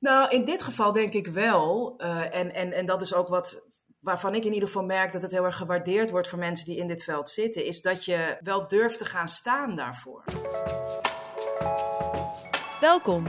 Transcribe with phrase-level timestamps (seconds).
[0.00, 1.94] Nou, in dit geval denk ik wel.
[1.98, 3.66] Uh, en, en, en dat is ook wat,
[4.00, 6.76] waarvan ik in ieder geval merk dat het heel erg gewaardeerd wordt voor mensen die
[6.76, 10.24] in dit veld zitten, is dat je wel durft te gaan staan daarvoor.
[12.80, 13.24] Welkom.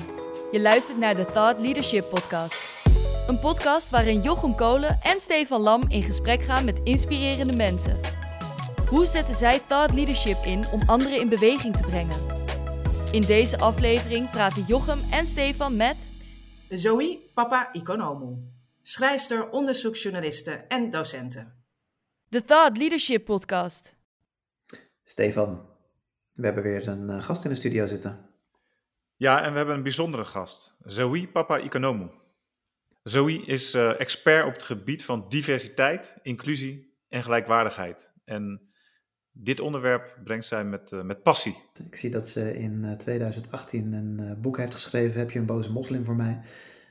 [0.51, 2.87] Je luistert naar de Thought Leadership Podcast.
[3.27, 7.99] Een podcast waarin Jochem Kolen en Stefan Lam in gesprek gaan met inspirerende mensen.
[8.89, 12.17] Hoe zetten zij Thought Leadership in om anderen in beweging te brengen?
[13.11, 16.08] In deze aflevering praten Jochem en Stefan met
[16.69, 18.37] Zoe Papa Economo,
[18.81, 21.63] schrijfster, onderzoeksjournaliste en docenten.
[22.27, 23.95] De Thought Leadership Podcast.
[25.03, 25.65] Stefan,
[26.33, 28.29] we hebben weer een uh, gast in de studio zitten.
[29.15, 32.11] Ja, en we hebben een bijzondere gast, Zoe Papa Economo.
[33.03, 38.11] Zoe is uh, expert op het gebied van diversiteit, inclusie en gelijkwaardigheid.
[38.25, 38.68] En
[39.41, 41.57] dit onderwerp brengt zij met, uh, met passie.
[41.89, 45.71] Ik zie dat ze in 2018 een uh, boek heeft geschreven, Heb je een boze
[45.71, 46.41] moslim voor mij?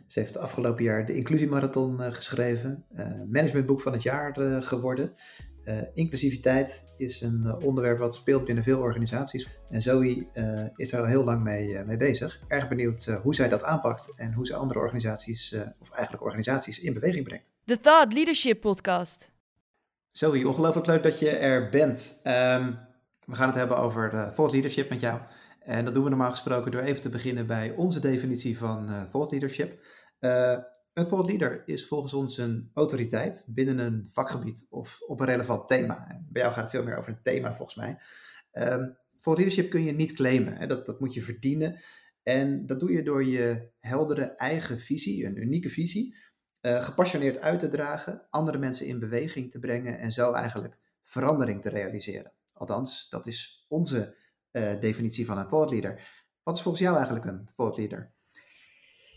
[0.06, 2.84] Ze heeft afgelopen jaar de Inclusiemarathon uh, geschreven,
[3.30, 5.12] managementboek van het jaar geworden.
[5.94, 9.60] inclusiviteit is een onderwerp wat speelt binnen veel organisaties.
[9.70, 10.26] En Zoe
[10.76, 12.40] is daar al heel lang mee, mee bezig.
[12.46, 16.94] Erg benieuwd hoe zij dat aanpakt en hoe ze andere organisaties, of eigenlijk organisaties, in
[16.94, 17.52] beweging brengt.
[17.64, 19.30] De Thought Leadership Podcast.
[20.18, 22.20] Zoe, ongelooflijk leuk dat je er bent.
[22.24, 22.78] Um,
[23.24, 25.20] we gaan het hebben over uh, thought leadership met jou.
[25.60, 29.02] En dat doen we normaal gesproken door even te beginnen bij onze definitie van uh,
[29.02, 29.84] thought leadership.
[30.20, 30.58] Uh,
[30.92, 35.68] een thought leader is volgens ons een autoriteit binnen een vakgebied of op een relevant
[35.68, 36.22] thema.
[36.28, 37.98] Bij jou gaat het veel meer over een thema volgens mij.
[38.52, 40.56] Um, thought leadership kun je niet claimen.
[40.56, 40.66] Hè?
[40.66, 41.80] Dat, dat moet je verdienen.
[42.22, 46.16] En dat doe je door je heldere eigen visie, een unieke visie,
[46.62, 51.62] uh, gepassioneerd uit te dragen, andere mensen in beweging te brengen en zo eigenlijk verandering
[51.62, 52.32] te realiseren.
[52.52, 54.16] Althans, dat is onze
[54.52, 56.00] uh, definitie van een thought leader.
[56.42, 58.12] Wat is volgens jou eigenlijk een thought leader?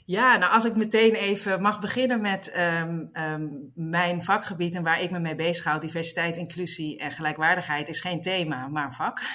[0.05, 5.01] Ja, nou als ik meteen even mag beginnen met um, um, mijn vakgebied en waar
[5.01, 9.21] ik me mee bezig hou, diversiteit, inclusie en gelijkwaardigheid, is geen thema, maar een vak.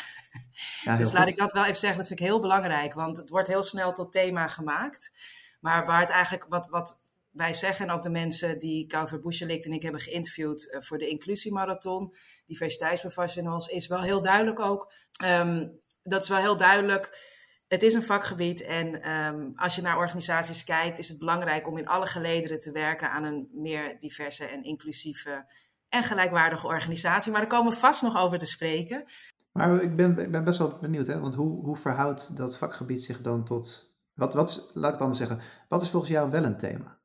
[0.82, 1.18] Ja, dus goed.
[1.18, 3.62] laat ik dat wel even zeggen, dat vind ik heel belangrijk, want het wordt heel
[3.62, 5.12] snel tot thema gemaakt.
[5.60, 7.00] Maar waar het eigenlijk, wat, wat
[7.36, 10.98] wij zeggen, en ook de mensen die Kauver Buschelik en ik hebben geïnterviewd uh, voor
[10.98, 12.14] de inclusiemarathon,
[12.46, 14.92] diversiteitsprofessionals, is wel heel duidelijk ook.
[15.24, 17.34] Um, dat is wel heel duidelijk.
[17.68, 21.76] Het is een vakgebied en um, als je naar organisaties kijkt, is het belangrijk om
[21.76, 25.52] in alle gelederen te werken aan een meer diverse en inclusieve
[25.88, 27.32] en gelijkwaardige organisatie.
[27.32, 29.04] Maar daar komen we vast nog over te spreken.
[29.52, 31.20] Maar ik ben, ben best wel benieuwd, hè?
[31.20, 33.94] want hoe, hoe verhoudt dat vakgebied zich dan tot.
[34.14, 36.95] Wat, wat is, laat ik anders zeggen, wat is volgens jou wel een thema?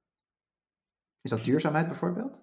[1.21, 2.41] Is dat duurzaamheid bijvoorbeeld?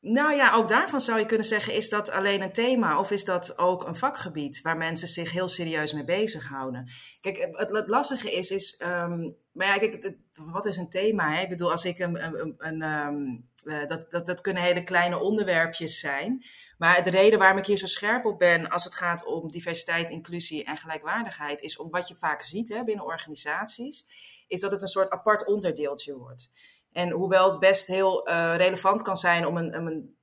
[0.00, 3.24] Nou ja, ook daarvan zou je kunnen zeggen: is dat alleen een thema of is
[3.24, 6.90] dat ook een vakgebied waar mensen zich heel serieus mee bezighouden?
[7.20, 11.32] Kijk, het, lastige is, is um, maar ja, kijk, wat is een thema?
[11.34, 11.42] Hè?
[11.42, 15.18] Ik bedoel, als ik een, een, een um, uh, dat, dat, dat kunnen hele kleine
[15.18, 16.44] onderwerpjes zijn.
[16.78, 20.10] Maar de reden waarom ik hier zo scherp op ben als het gaat om diversiteit,
[20.10, 24.06] inclusie en gelijkwaardigheid, is om wat je vaak ziet hè, binnen organisaties,
[24.46, 26.50] is dat het een soort apart onderdeeltje wordt.
[26.92, 30.16] En hoewel het best heel uh, relevant kan zijn om een, een,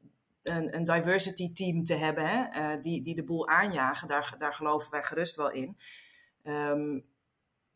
[0.44, 4.53] een, een diversity team te hebben, hè, uh, die, die de boel aanjagen, daar, daar
[4.53, 5.78] geloven wij gerust wel in,
[6.44, 7.06] um,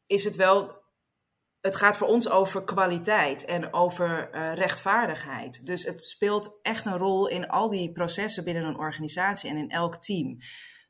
[0.07, 0.81] is het wel.
[1.61, 5.65] Het gaat voor ons over kwaliteit en over uh, rechtvaardigheid.
[5.65, 9.69] Dus het speelt echt een rol in al die processen binnen een organisatie en in
[9.69, 10.37] elk team.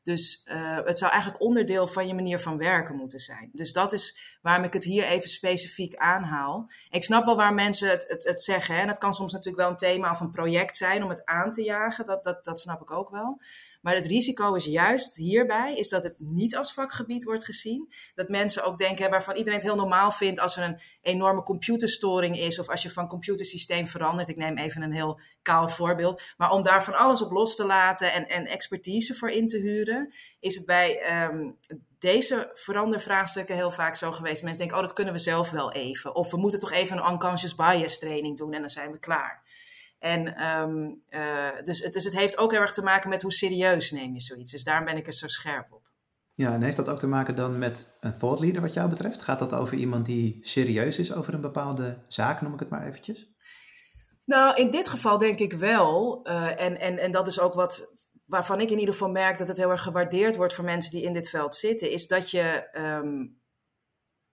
[0.04, 3.50] Dus uh, het zou eigenlijk onderdeel van je manier van werken moeten zijn.
[3.52, 6.70] Dus dat is waarom ik het hier even specifiek aanhaal.
[6.90, 8.74] Ik snap wel waar mensen het, het, het zeggen.
[8.74, 8.80] Hè?
[8.80, 11.50] En het kan soms natuurlijk wel een thema of een project zijn om het aan
[11.50, 12.06] te jagen.
[12.06, 13.40] Dat, dat, dat snap ik ook wel.
[13.84, 17.92] Maar het risico is juist hierbij, is dat het niet als vakgebied wordt gezien.
[18.14, 22.38] Dat mensen ook denken, waarvan iedereen het heel normaal vindt als er een enorme computerstoring
[22.38, 24.28] is of als je van computersysteem verandert.
[24.28, 26.22] Ik neem even een heel kaal voorbeeld.
[26.36, 29.58] Maar om daar van alles op los te laten en, en expertise voor in te
[29.58, 31.58] huren, is het bij um,
[31.98, 34.42] deze verandervraagstukken heel vaak zo geweest.
[34.42, 36.14] Mensen denken, oh dat kunnen we zelf wel even.
[36.14, 39.43] Of we moeten toch even een unconscious bias training doen en dan zijn we klaar.
[40.04, 43.32] En um, uh, dus, het, dus het heeft ook heel erg te maken met hoe
[43.32, 44.50] serieus neem je zoiets.
[44.50, 45.90] Dus daarom ben ik er zo scherp op.
[46.34, 49.22] Ja, en heeft dat ook te maken dan met een thought leader wat jou betreft?
[49.22, 52.86] Gaat dat over iemand die serieus is over een bepaalde zaak, noem ik het maar
[52.86, 53.32] eventjes?
[54.24, 56.20] Nou, in dit geval denk ik wel.
[56.28, 57.92] Uh, en, en, en dat is ook wat
[58.26, 61.02] waarvan ik in ieder geval merk dat het heel erg gewaardeerd wordt voor mensen die
[61.02, 63.40] in dit veld zitten, is dat je um,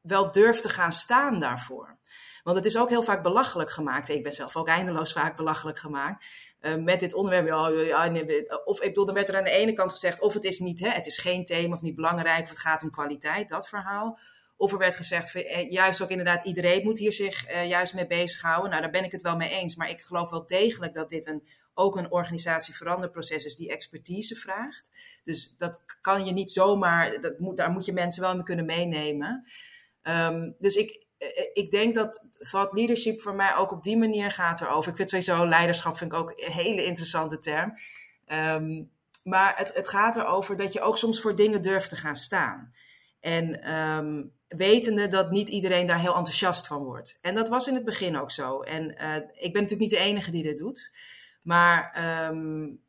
[0.02, 2.00] wel durft te gaan staan daarvoor.
[2.44, 4.10] Want het is ook heel vaak belachelijk gemaakt.
[4.10, 6.26] Ik ben zelf ook eindeloos vaak belachelijk gemaakt.
[6.62, 8.66] Uh, met dit onderwerp.
[8.66, 10.80] Of ik bedoel, dan werd er aan de ene kant gezegd: of het is niet,
[10.80, 14.20] hè, het is geen thema of niet belangrijk, of het gaat om kwaliteit, dat verhaal.
[14.58, 15.32] Of er werd gezegd,
[15.70, 18.70] juist ook inderdaad, iedereen moet hier zich juist mee bezighouden.
[18.70, 19.76] Nou, daar ben ik het wel mee eens.
[19.76, 24.90] Maar ik geloof wel degelijk dat dit een, ook een organisatieveranderproces is die expertise vraagt.
[25.24, 28.66] Dus dat kan je niet zomaar, dat moet, daar moet je mensen wel mee kunnen
[28.66, 29.52] meenemen.
[30.04, 31.06] Um, dus ik,
[31.54, 34.90] ik denk dat thought leadership voor mij ook op die manier gaat erover.
[34.90, 37.74] Ik vind sowieso leiderschap vind ik ook een hele interessante term.
[38.26, 38.92] Um,
[39.24, 42.74] maar het, het gaat erover dat je ook soms voor dingen durft te gaan staan.
[43.20, 47.18] En um, wetende dat niet iedereen daar heel enthousiast van wordt.
[47.22, 48.62] En dat was in het begin ook zo.
[48.62, 50.92] En uh, ik ben natuurlijk niet de enige die dit doet.
[51.42, 51.98] Maar
[52.30, 52.82] um,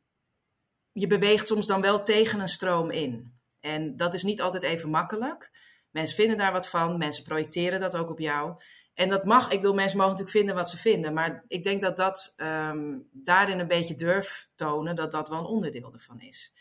[0.93, 3.33] je beweegt soms dan wel tegen een stroom in.
[3.61, 5.51] En dat is niet altijd even makkelijk.
[5.93, 8.63] Mensen vinden daar wat van, mensen projecteren dat ook op jou.
[8.95, 11.13] En dat mag, ik wil mensen mogen natuurlijk vinden wat ze vinden.
[11.13, 15.45] Maar ik denk dat dat um, daarin een beetje durf tonen, dat dat wel een
[15.45, 16.55] onderdeel ervan is.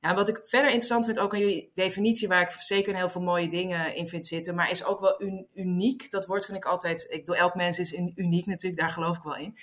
[0.00, 3.20] Ja, wat ik verder interessant vind, ook aan jullie definitie, waar ik zeker heel veel
[3.20, 5.22] mooie dingen in vind zitten, maar is ook wel
[5.54, 6.10] uniek.
[6.10, 9.22] Dat woord vind ik altijd, ik doe elk mens is uniek natuurlijk, daar geloof ik
[9.22, 9.56] wel in.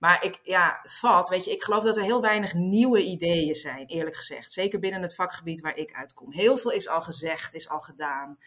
[0.00, 3.86] Maar ik, ja, vat, weet je, ik geloof dat er heel weinig nieuwe ideeën zijn,
[3.86, 4.52] eerlijk gezegd.
[4.52, 6.32] Zeker binnen het vakgebied waar ik uitkom.
[6.32, 8.38] Heel veel is al gezegd, is al gedaan.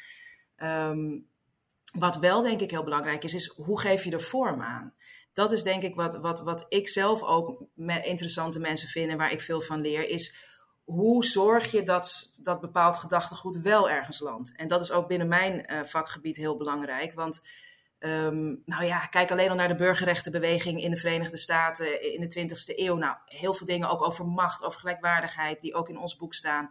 [0.58, 1.28] Um,
[2.00, 4.94] wat wel denk ik heel belangrijk is, is hoe geef je er vorm aan?
[5.34, 9.18] Dat is denk ik wat, wat, wat ik zelf ook met interessante mensen vind en
[9.18, 10.36] waar ik veel van leer, is
[10.84, 14.56] hoe zorg je dat, dat bepaald gedachtegoed wel ergens landt?
[14.56, 17.42] En dat is ook binnen mijn uh, vakgebied heel belangrijk, want
[18.06, 22.40] um, nou ja, kijk alleen al naar de burgerrechtenbeweging in de Verenigde Staten in de
[22.40, 22.96] 20e eeuw.
[22.96, 26.70] Nou, heel veel dingen ook over macht, over gelijkwaardigheid, die ook in ons boek staan.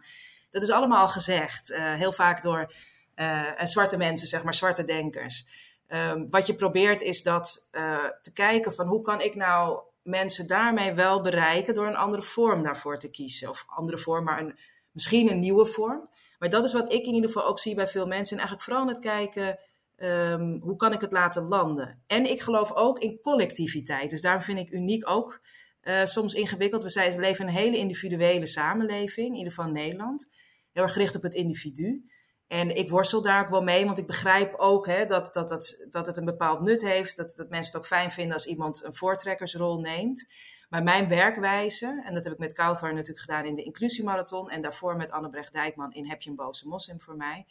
[0.49, 2.73] Dat is allemaal gezegd, uh, heel vaak door
[3.15, 5.45] uh, zwarte mensen, zeg maar, zwarte denkers.
[5.87, 10.47] Um, wat je probeert is dat uh, te kijken van hoe kan ik nou mensen
[10.47, 13.49] daarmee wel bereiken door een andere vorm daarvoor te kiezen.
[13.49, 14.57] Of andere vorm, maar een,
[14.91, 16.09] misschien een nieuwe vorm.
[16.39, 18.37] Maar dat is wat ik in ieder geval ook zie bij veel mensen.
[18.37, 19.59] En eigenlijk vooral het kijken,
[20.03, 22.03] um, hoe kan ik het laten landen?
[22.07, 24.09] En ik geloof ook in collectiviteit.
[24.09, 25.41] Dus daarom vind ik uniek ook
[25.83, 26.83] uh, soms ingewikkeld.
[26.83, 30.29] We, zijn, we leven een hele individuele samenleving, in ieder geval Nederland.
[30.71, 32.05] Heel erg gericht op het individu.
[32.47, 35.85] En ik worstel daar ook wel mee, want ik begrijp ook hè, dat, dat, dat,
[35.89, 37.17] dat het een bepaald nut heeft.
[37.17, 40.27] Dat, dat mensen het ook fijn vinden als iemand een voortrekkersrol neemt.
[40.69, 44.49] Maar mijn werkwijze, en dat heb ik met Kauthar natuurlijk gedaan in de inclusiemarathon.
[44.49, 47.45] En daarvoor met Annebrecht Dijkman in Heb je een boze moslim voor mij.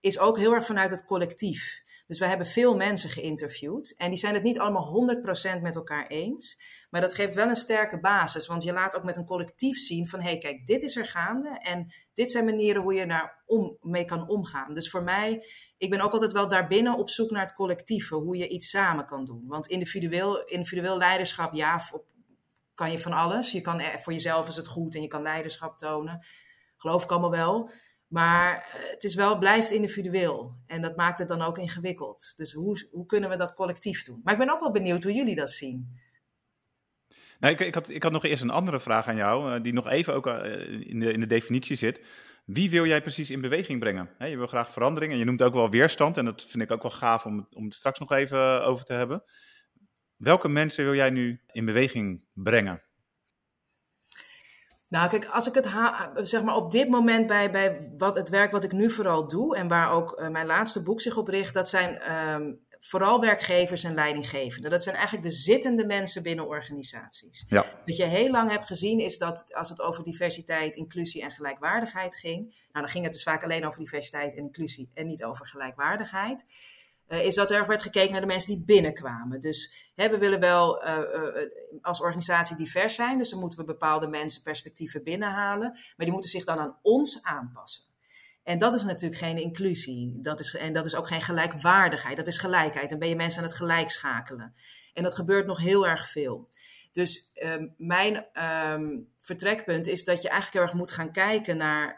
[0.00, 1.82] Is ook heel erg vanuit het collectief.
[2.08, 3.94] Dus we hebben veel mensen geïnterviewd.
[3.96, 5.16] En die zijn het niet allemaal
[5.58, 6.60] 100% met elkaar eens.
[6.90, 8.46] Maar dat geeft wel een sterke basis.
[8.46, 10.20] Want je laat ook met een collectief zien van...
[10.20, 11.58] hé, hey, kijk, dit is er gaande.
[11.58, 14.74] En dit zijn manieren hoe je daar om, mee kan omgaan.
[14.74, 15.46] Dus voor mij,
[15.78, 18.14] ik ben ook altijd wel daarbinnen op zoek naar het collectieve.
[18.14, 19.44] Hoe je iets samen kan doen.
[19.46, 21.80] Want individueel, individueel leiderschap, ja,
[22.74, 23.52] kan je van alles.
[23.52, 26.26] Je kan, voor jezelf is het goed en je kan leiderschap tonen.
[26.76, 27.70] Geloof ik allemaal wel.
[28.08, 30.54] Maar eh, het is wel, blijft individueel.
[30.66, 32.32] En dat maakt het dan ook ingewikkeld.
[32.36, 34.20] Dus hoe, hoe kunnen we dat collectief doen?
[34.24, 35.98] Maar ik ben ook wel benieuwd hoe jullie dat zien.
[37.38, 39.72] Nou, ik, ik, had, ik had nog eerst een andere vraag aan jou, uh, die
[39.72, 40.34] nog even ook uh,
[40.90, 42.00] in, de, in de definitie zit.
[42.44, 44.10] Wie wil jij precies in beweging brengen?
[44.18, 46.16] je wil graag verandering en je noemt ook wel weerstand.
[46.16, 48.92] En dat vind ik ook wel gaaf om, om het straks nog even over te
[48.92, 49.22] hebben.
[50.16, 52.82] Welke mensen wil jij nu in beweging brengen?
[54.88, 55.68] Nou, kijk, als ik het
[56.28, 59.56] zeg maar op dit moment bij, bij wat, het werk wat ik nu vooral doe
[59.56, 63.84] en waar ook uh, mijn laatste boek zich op richt, dat zijn um, vooral werkgevers
[63.84, 64.70] en leidinggevenden.
[64.70, 67.44] Dat zijn eigenlijk de zittende mensen binnen organisaties.
[67.48, 67.66] Ja.
[67.86, 72.16] Wat je heel lang hebt gezien is dat als het over diversiteit, inclusie en gelijkwaardigheid
[72.16, 72.42] ging,
[72.72, 76.44] nou dan ging het dus vaak alleen over diversiteit en inclusie en niet over gelijkwaardigheid.
[77.08, 79.40] Uh, is dat er werd gekeken naar de mensen die binnenkwamen.
[79.40, 83.64] Dus hè, we willen wel uh, uh, als organisatie divers zijn, dus dan moeten we
[83.64, 87.84] bepaalde mensen perspectieven binnenhalen, maar die moeten zich dan aan ons aanpassen.
[88.42, 90.20] En dat is natuurlijk geen inclusie.
[90.20, 92.16] Dat is, en dat is ook geen gelijkwaardigheid.
[92.16, 92.88] Dat is gelijkheid.
[92.88, 94.54] Dan ben je mensen aan het gelijk schakelen.
[94.94, 96.48] En dat gebeurt nog heel erg veel.
[96.92, 98.26] Dus um, mijn
[98.72, 101.96] um, vertrekpunt is dat je eigenlijk heel erg moet gaan kijken naar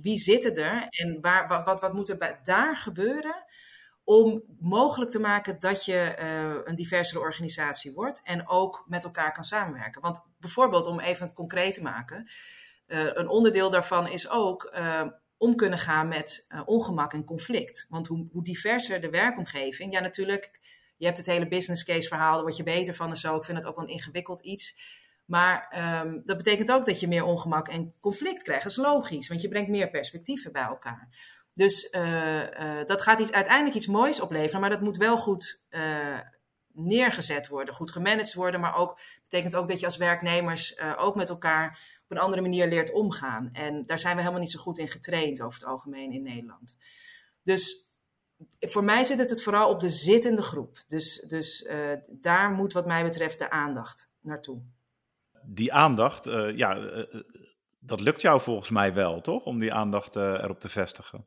[0.00, 3.41] wie zitten er en waar, wat, wat, moet er daar gebeuren
[4.12, 9.32] om mogelijk te maken dat je uh, een diversere organisatie wordt en ook met elkaar
[9.32, 10.00] kan samenwerken.
[10.00, 12.30] Want bijvoorbeeld, om even het concreet te maken,
[12.86, 15.02] uh, een onderdeel daarvan is ook uh,
[15.36, 17.86] om kunnen gaan met ongemak en conflict.
[17.88, 20.60] Want hoe, hoe, diverser de werkomgeving, ja natuurlijk,
[20.96, 23.36] je hebt het hele business case verhaal, daar word je beter van en zo.
[23.36, 25.00] Ik vind het ook wel een ingewikkeld iets.
[25.26, 28.62] Maar um, dat betekent ook dat je meer ongemak en conflict krijgt.
[28.62, 31.08] Dat is logisch, want je brengt meer perspectieven bij elkaar.
[31.54, 35.64] Dus uh, uh, dat gaat iets, uiteindelijk iets moois opleveren, maar dat moet wel goed
[35.70, 36.20] uh,
[36.72, 38.60] neergezet worden, goed gemanaged worden.
[38.60, 42.68] Maar ook betekent ook dat je als werknemers ook met elkaar op een andere manier
[42.68, 43.48] leert omgaan.
[43.52, 46.76] En daar zijn we helemaal niet zo goed in getraind over het algemeen in Nederland.
[47.42, 47.90] Dus
[48.60, 50.78] voor mij zit het, vooral op de zittende groep.
[50.86, 51.68] Dus, dus
[52.10, 54.62] daar moet wat mij betreft de aandacht naartoe.
[55.42, 56.74] Die aandacht, ja,
[57.84, 59.44] dat lukt jou volgens mij wel, toch?
[59.44, 61.26] Om die aandacht erop te vestigen.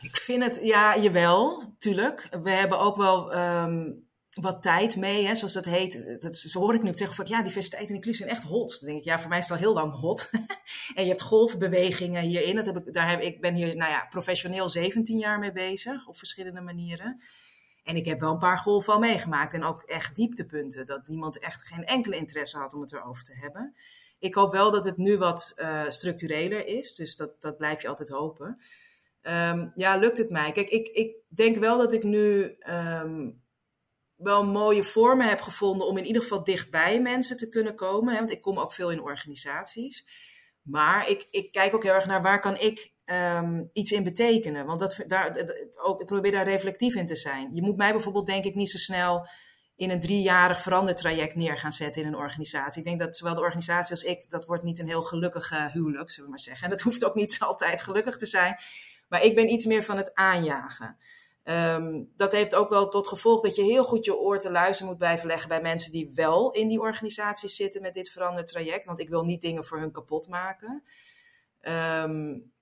[0.00, 2.28] Ik vind het, ja, jawel, tuurlijk.
[2.42, 6.20] We hebben ook wel um, wat tijd mee, hè, zoals dat heet.
[6.22, 8.80] Dat, zo hoor ik nu zeggen van ja, diversiteit en inclusie zijn echt hot.
[8.80, 10.30] Dan denk ik, ja, voor mij is het al heel lang hot.
[10.94, 12.56] en je hebt golfbewegingen hierin.
[12.56, 16.06] Dat heb ik, daar heb, ik ben hier nou ja, professioneel 17 jaar mee bezig,
[16.06, 17.20] op verschillende manieren.
[17.84, 20.86] En ik heb wel een paar golven al meegemaakt en ook echt dieptepunten.
[20.86, 23.74] Dat niemand echt geen enkele interesse had om het erover te hebben.
[24.18, 27.88] Ik hoop wel dat het nu wat uh, structureler is, dus dat, dat blijf je
[27.88, 28.58] altijd hopen.
[29.22, 30.52] Um, ja, lukt het mij?
[30.52, 33.42] Kijk, ik, ik denk wel dat ik nu um,
[34.16, 38.12] wel mooie vormen heb gevonden om in ieder geval dichtbij mensen te kunnen komen.
[38.12, 40.06] Hè, want ik kom ook veel in organisaties.
[40.62, 44.66] Maar ik, ik kijk ook heel erg naar waar kan ik um, iets in betekenen.
[44.66, 45.36] Want dat, daar,
[45.82, 47.54] ook, ik probeer daar reflectief in te zijn.
[47.54, 49.26] Je moet mij bijvoorbeeld denk ik niet zo snel
[49.76, 52.78] in een driejarig verandertraject neer gaan zetten in een organisatie.
[52.78, 56.10] Ik denk dat zowel de organisatie als ik, dat wordt niet een heel gelukkige huwelijk,
[56.10, 56.64] zullen we maar zeggen.
[56.64, 58.56] En dat hoeft ook niet altijd gelukkig te zijn.
[59.08, 60.96] Maar ik ben iets meer van het aanjagen.
[61.44, 64.90] Um, dat heeft ook wel tot gevolg dat je heel goed je oor te luisteren
[64.90, 68.86] moet blijven leggen bij mensen die wel in die organisaties zitten met dit veranderd traject.
[68.86, 70.82] Want ik wil niet dingen voor hun kapot maken.
[72.02, 72.52] Um,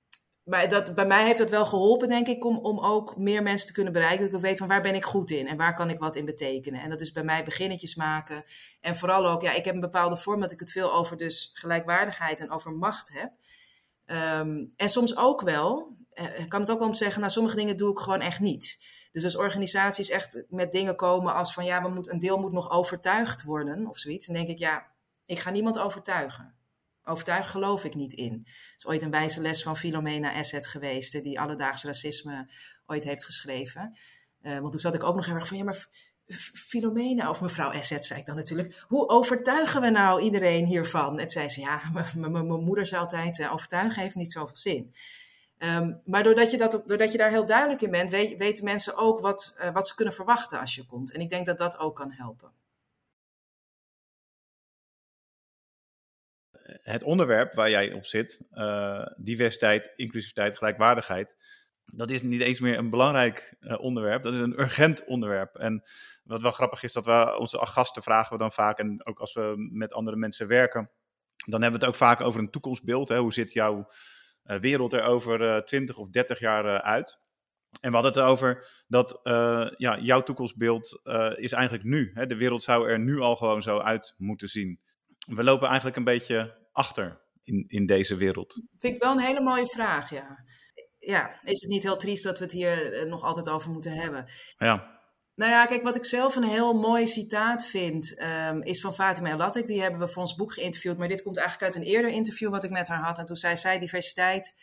[0.44, 3.66] maar dat, bij mij heeft dat wel geholpen, denk ik, om, om ook meer mensen
[3.66, 4.24] te kunnen bereiken.
[4.24, 6.24] Dat ik weet van waar ben ik goed in en waar kan ik wat in
[6.24, 6.80] betekenen.
[6.80, 8.44] En dat is bij mij beginnetjes maken.
[8.80, 11.50] En vooral ook, ja, ik heb een bepaalde vorm dat ik het veel over dus
[11.52, 13.32] gelijkwaardigheid en over macht heb.
[14.40, 17.76] Um, en soms ook wel, uh, kan het ook wel om zeggen, nou sommige dingen
[17.76, 18.78] doe ik gewoon echt niet.
[19.12, 22.52] Dus als organisaties echt met dingen komen als van ja, we moet, een deel moet
[22.52, 24.26] nog overtuigd worden of zoiets.
[24.26, 24.86] Dan denk ik, ja,
[25.26, 26.54] ik ga niemand overtuigen.
[27.04, 28.32] Overtuigen geloof ik niet in.
[28.32, 32.50] Het is ooit een wijze les van Philomena Asset geweest, die alledaags racisme
[32.86, 33.98] ooit heeft geschreven.
[34.42, 35.86] Uh, want toen zat ik ook nog heel erg van, ja, maar
[36.52, 41.18] Philomena, of mevrouw Asset zei ik dan natuurlijk, hoe overtuigen we nou iedereen hiervan?
[41.18, 41.80] En zei ze, ja,
[42.16, 44.94] mijn moeder zei altijd, uh, overtuigen heeft niet zoveel zin.
[45.58, 49.20] Um, maar doordat je, dat, doordat je daar heel duidelijk in bent, weten mensen ook
[49.20, 51.12] wat, wat ze kunnen verwachten als je komt.
[51.12, 52.52] En ik denk dat dat ook kan helpen.
[56.84, 61.36] Het onderwerp waar jij op zit, uh, diversiteit, inclusiviteit, gelijkwaardigheid,
[61.84, 65.56] dat is niet eens meer een belangrijk uh, onderwerp, dat is een urgent onderwerp.
[65.56, 65.82] En
[66.24, 69.32] wat wel grappig is, dat we onze gasten vragen we dan vaak, en ook als
[69.32, 70.90] we met andere mensen werken,
[71.46, 73.08] dan hebben we het ook vaak over een toekomstbeeld.
[73.08, 73.18] Hè?
[73.18, 73.90] Hoe zit jouw
[74.44, 77.18] uh, wereld er over uh, 20 of 30 jaar uit.
[77.80, 79.20] En we hadden het erover dat
[79.76, 81.00] ja, jouw toekomstbeeld
[81.36, 82.10] is eigenlijk nu.
[82.14, 82.26] Hè?
[82.26, 84.80] De wereld zou er nu al gewoon zo uit moeten zien.
[85.26, 88.60] We lopen eigenlijk een beetje achter in, in deze wereld.
[88.76, 90.44] Vind ik wel een hele mooie vraag, ja.
[90.98, 94.26] Ja, is het niet heel triest dat we het hier nog altijd over moeten hebben?
[94.58, 94.92] Ja.
[95.34, 99.30] Nou ja, kijk, wat ik zelf een heel mooi citaat vind, um, is van Fatima
[99.30, 100.98] El Die hebben we voor ons boek geïnterviewd.
[100.98, 103.18] Maar dit komt eigenlijk uit een eerder interview wat ik met haar had.
[103.18, 104.54] En toen zei zij, diversiteit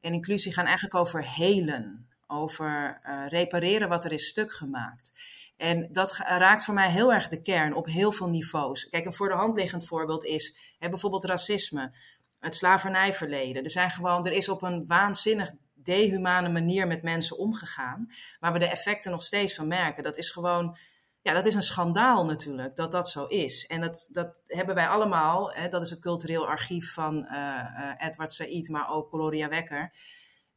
[0.00, 2.08] en inclusie gaan eigenlijk over helen.
[2.26, 5.12] Over uh, repareren wat er is stuk gemaakt.
[5.56, 8.88] En dat raakt voor mij heel erg de kern op heel veel niveaus.
[8.88, 11.94] Kijk, een voor de hand liggend voorbeeld is hè, bijvoorbeeld racisme,
[12.38, 13.64] het slavernijverleden.
[13.64, 18.06] Er, zijn gewoon, er is op een waanzinnig dehumane manier met mensen omgegaan,
[18.40, 20.02] waar we de effecten nog steeds van merken.
[20.02, 20.78] Dat is gewoon,
[21.22, 23.66] ja, dat is een schandaal natuurlijk, dat dat zo is.
[23.66, 27.92] En dat, dat hebben wij allemaal, hè, dat is het cultureel archief van uh, uh,
[27.98, 29.92] Edward Said, maar ook Gloria Wekker,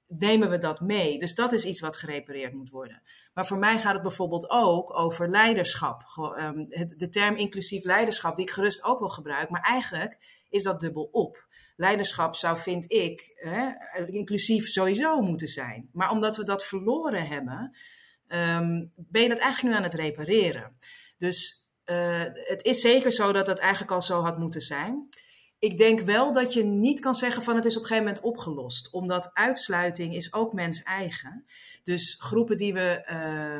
[0.07, 1.19] nemen we dat mee.
[1.19, 3.01] Dus dat is iets wat gerepareerd moet worden.
[3.33, 6.03] Maar voor mij gaat het bijvoorbeeld ook over leiderschap.
[6.69, 10.79] Het, de term inclusief leiderschap, die ik gerust ook wel gebruik, maar eigenlijk is dat
[10.79, 11.45] dubbel op
[11.75, 13.69] leiderschap zou, vind ik, hè,
[14.05, 15.89] inclusief sowieso moeten zijn.
[15.91, 17.75] Maar omdat we dat verloren hebben,
[18.27, 20.77] um, ben je dat eigenlijk nu aan het repareren.
[21.17, 25.09] Dus uh, het is zeker zo dat het eigenlijk al zo had moeten zijn.
[25.59, 28.25] Ik denk wel dat je niet kan zeggen van het is op een gegeven moment
[28.25, 28.91] opgelost.
[28.91, 31.45] Omdat uitsluiting is ook mens eigen.
[31.83, 33.11] Dus groepen die we...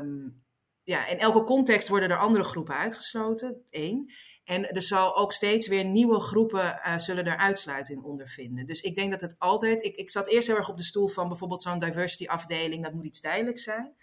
[0.02, 0.46] Um,
[0.84, 4.12] ja, in elke context worden er andere groepen uitgesloten, één.
[4.44, 8.66] En er zal ook steeds weer nieuwe groepen uh, zullen er uitsluiting onder vinden.
[8.66, 9.84] Dus ik denk dat het altijd.
[9.84, 12.94] Ik, ik zat eerst heel erg op de stoel van bijvoorbeeld zo'n diversity afdeling, dat
[12.94, 13.96] moet iets tijdelijks zijn.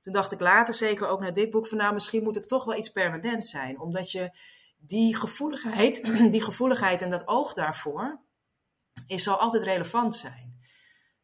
[0.00, 2.64] Toen dacht ik later, zeker ook naar dit boek, van nou, misschien moet het toch
[2.64, 3.80] wel iets permanent zijn.
[3.80, 4.30] Omdat je
[4.78, 6.04] die gevoeligheid,
[6.34, 8.20] die gevoeligheid en dat oog daarvoor,
[9.06, 10.56] is, zal altijd relevant zijn.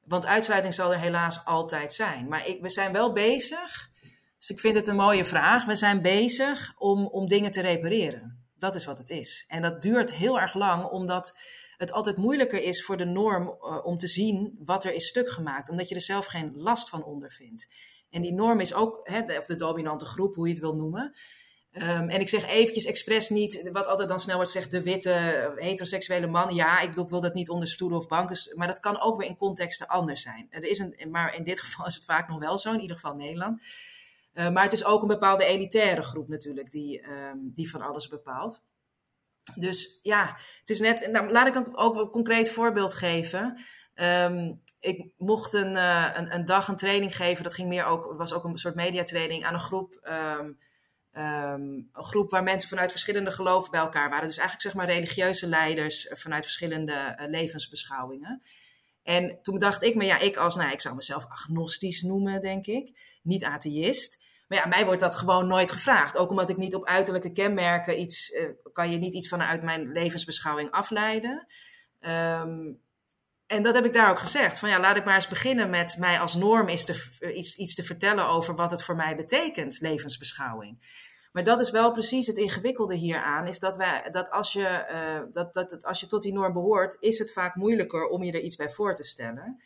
[0.04, 2.28] Want uitsluiting zal er helaas altijd zijn.
[2.28, 3.90] Maar ik, we zijn wel bezig.
[4.38, 5.64] Dus ik vind het een mooie vraag.
[5.64, 8.46] We zijn bezig om, om dingen te repareren.
[8.56, 9.44] Dat is wat het is.
[9.48, 11.38] En dat duurt heel erg lang, omdat
[11.76, 15.30] het altijd moeilijker is voor de norm uh, om te zien wat er is stuk
[15.30, 17.68] gemaakt, omdat je er zelf geen last van ondervindt.
[18.10, 21.14] En die norm is ook, hè, of de dominante groep, hoe je het wil noemen.
[21.74, 25.52] Ehm, en ik zeg eventjes expres niet, wat altijd dan snel wordt gezegd, de witte
[25.56, 26.54] heteroseksuele man.
[26.54, 29.36] Ja, ik wil dat niet onder stoelen of banken, maar dat kan ook weer in
[29.36, 30.46] contexten anders zijn.
[30.50, 32.96] Er is een, maar in dit geval is het vaak nog wel zo, in ieder
[32.96, 33.62] geval Nederland.
[34.34, 38.08] Uh, maar het is ook een bepaalde elitaire groep natuurlijk, die, um, die van alles
[38.08, 38.62] bepaalt.
[39.54, 43.60] Dus ja, het is net, nou, laat ik ook een concreet voorbeeld geven.
[44.80, 48.32] Ik mocht een, uh, een, een, dag een training geven, dat ging meer ook, was
[48.32, 50.00] ook een soort mediatraining aan een groep
[51.18, 54.26] Um, een groep waar mensen vanuit verschillende geloven bij elkaar waren.
[54.26, 58.42] Dus eigenlijk zeg maar religieuze leiders vanuit verschillende uh, levensbeschouwingen.
[59.02, 62.66] En toen dacht ik me, ja, ik als, nou, ik zou mezelf agnostisch noemen, denk
[62.66, 64.22] ik, niet atheïst.
[64.48, 66.16] Maar ja, mij wordt dat gewoon nooit gevraagd.
[66.16, 69.92] Ook omdat ik niet op uiterlijke kenmerken iets, uh, kan je niet iets vanuit mijn
[69.92, 71.46] levensbeschouwing afleiden.
[72.00, 72.80] Um,
[73.54, 74.58] en dat heb ik daar ook gezegd.
[74.58, 77.74] Van ja, laat ik maar eens beginnen met mij als norm is te, iets, iets
[77.74, 81.02] te vertellen over wat het voor mij betekent, levensbeschouwing.
[81.32, 83.46] Maar dat is wel precies het ingewikkelde hieraan.
[83.46, 86.52] Is dat, wij, dat, als je, uh, dat, dat, dat als je tot die norm
[86.52, 89.62] behoort, is het vaak moeilijker om je er iets bij voor te stellen.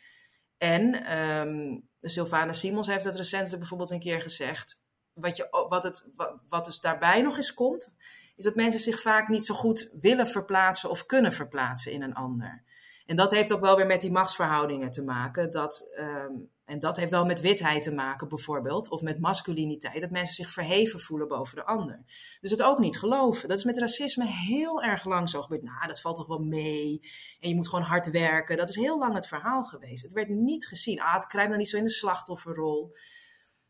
[0.57, 4.83] En um, Sylvana Simons heeft het recentelijk bijvoorbeeld een keer gezegd.
[5.13, 7.93] Wat, je, wat, het, wat, wat dus daarbij nog eens komt,
[8.35, 12.13] is dat mensen zich vaak niet zo goed willen verplaatsen of kunnen verplaatsen in een
[12.13, 12.63] ander.
[13.09, 15.51] En dat heeft ook wel weer met die machtsverhoudingen te maken.
[15.51, 20.09] Dat, um, en dat heeft wel met witheid te maken, bijvoorbeeld, of met masculiniteit, dat
[20.09, 22.03] mensen zich verheven voelen boven de ander.
[22.41, 23.47] Dus het ook niet geloven.
[23.47, 25.63] Dat is met racisme heel erg lang zo gebeurd.
[25.63, 26.99] Nou, dat valt toch wel mee.
[27.39, 28.57] En je moet gewoon hard werken.
[28.57, 30.03] Dat is heel lang het verhaal geweest.
[30.03, 31.01] Het werd niet gezien.
[31.01, 32.95] Ah, het krijgt dan niet zo in de slachtofferrol.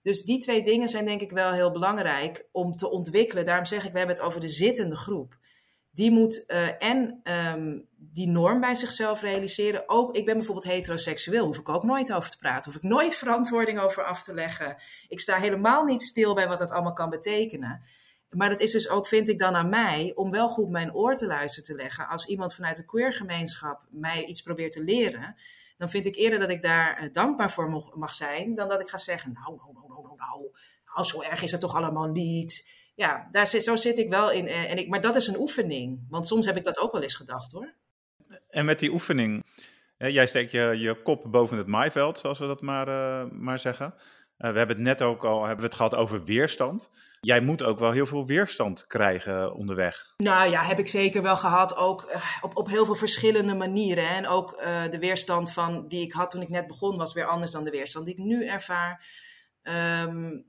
[0.01, 3.45] Dus die twee dingen zijn denk ik wel heel belangrijk om te ontwikkelen.
[3.45, 5.37] Daarom zeg ik, we hebben het over de zittende groep
[5.99, 9.89] die moet uh, en um, die norm bij zichzelf realiseren.
[9.89, 12.71] Ook, ik ben bijvoorbeeld heteroseksueel, hoef ik ook nooit over te praten.
[12.71, 14.77] Hoef ik nooit verantwoording over af te leggen.
[15.07, 17.81] Ik sta helemaal niet stil bij wat dat allemaal kan betekenen.
[18.29, 21.15] Maar het is dus ook, vind ik dan aan mij, om wel goed mijn oor
[21.15, 22.07] te luisteren te leggen.
[22.07, 25.35] Als iemand vanuit de queergemeenschap mij iets probeert te leren,
[25.77, 28.87] dan vind ik eerder dat ik daar uh, dankbaar voor mag zijn, dan dat ik
[28.87, 30.51] ga zeggen, nou, nou, nou, nou, nou, nou,
[30.95, 34.31] nou zo erg is het toch allemaal niet ja, daar zit, zo zit ik wel
[34.31, 34.47] in.
[34.47, 36.05] Eh, en ik, maar dat is een oefening.
[36.09, 37.73] Want soms heb ik dat ook wel eens gedacht hoor.
[38.49, 39.43] En met die oefening,
[39.97, 43.93] jij steekt je, je kop boven het maaiveld, zoals we dat maar, uh, maar zeggen.
[44.37, 46.89] Uh, we hebben het net ook al hebben we het gehad over weerstand.
[47.21, 50.13] Jij moet ook wel heel veel weerstand krijgen onderweg.
[50.17, 51.75] Nou ja, heb ik zeker wel gehad.
[51.75, 54.07] Ook op, op heel veel verschillende manieren.
[54.07, 54.15] Hè.
[54.15, 57.25] En ook uh, de weerstand van, die ik had toen ik net begon, was weer
[57.25, 59.05] anders dan de weerstand die ik nu ervaar.
[60.03, 60.47] Um,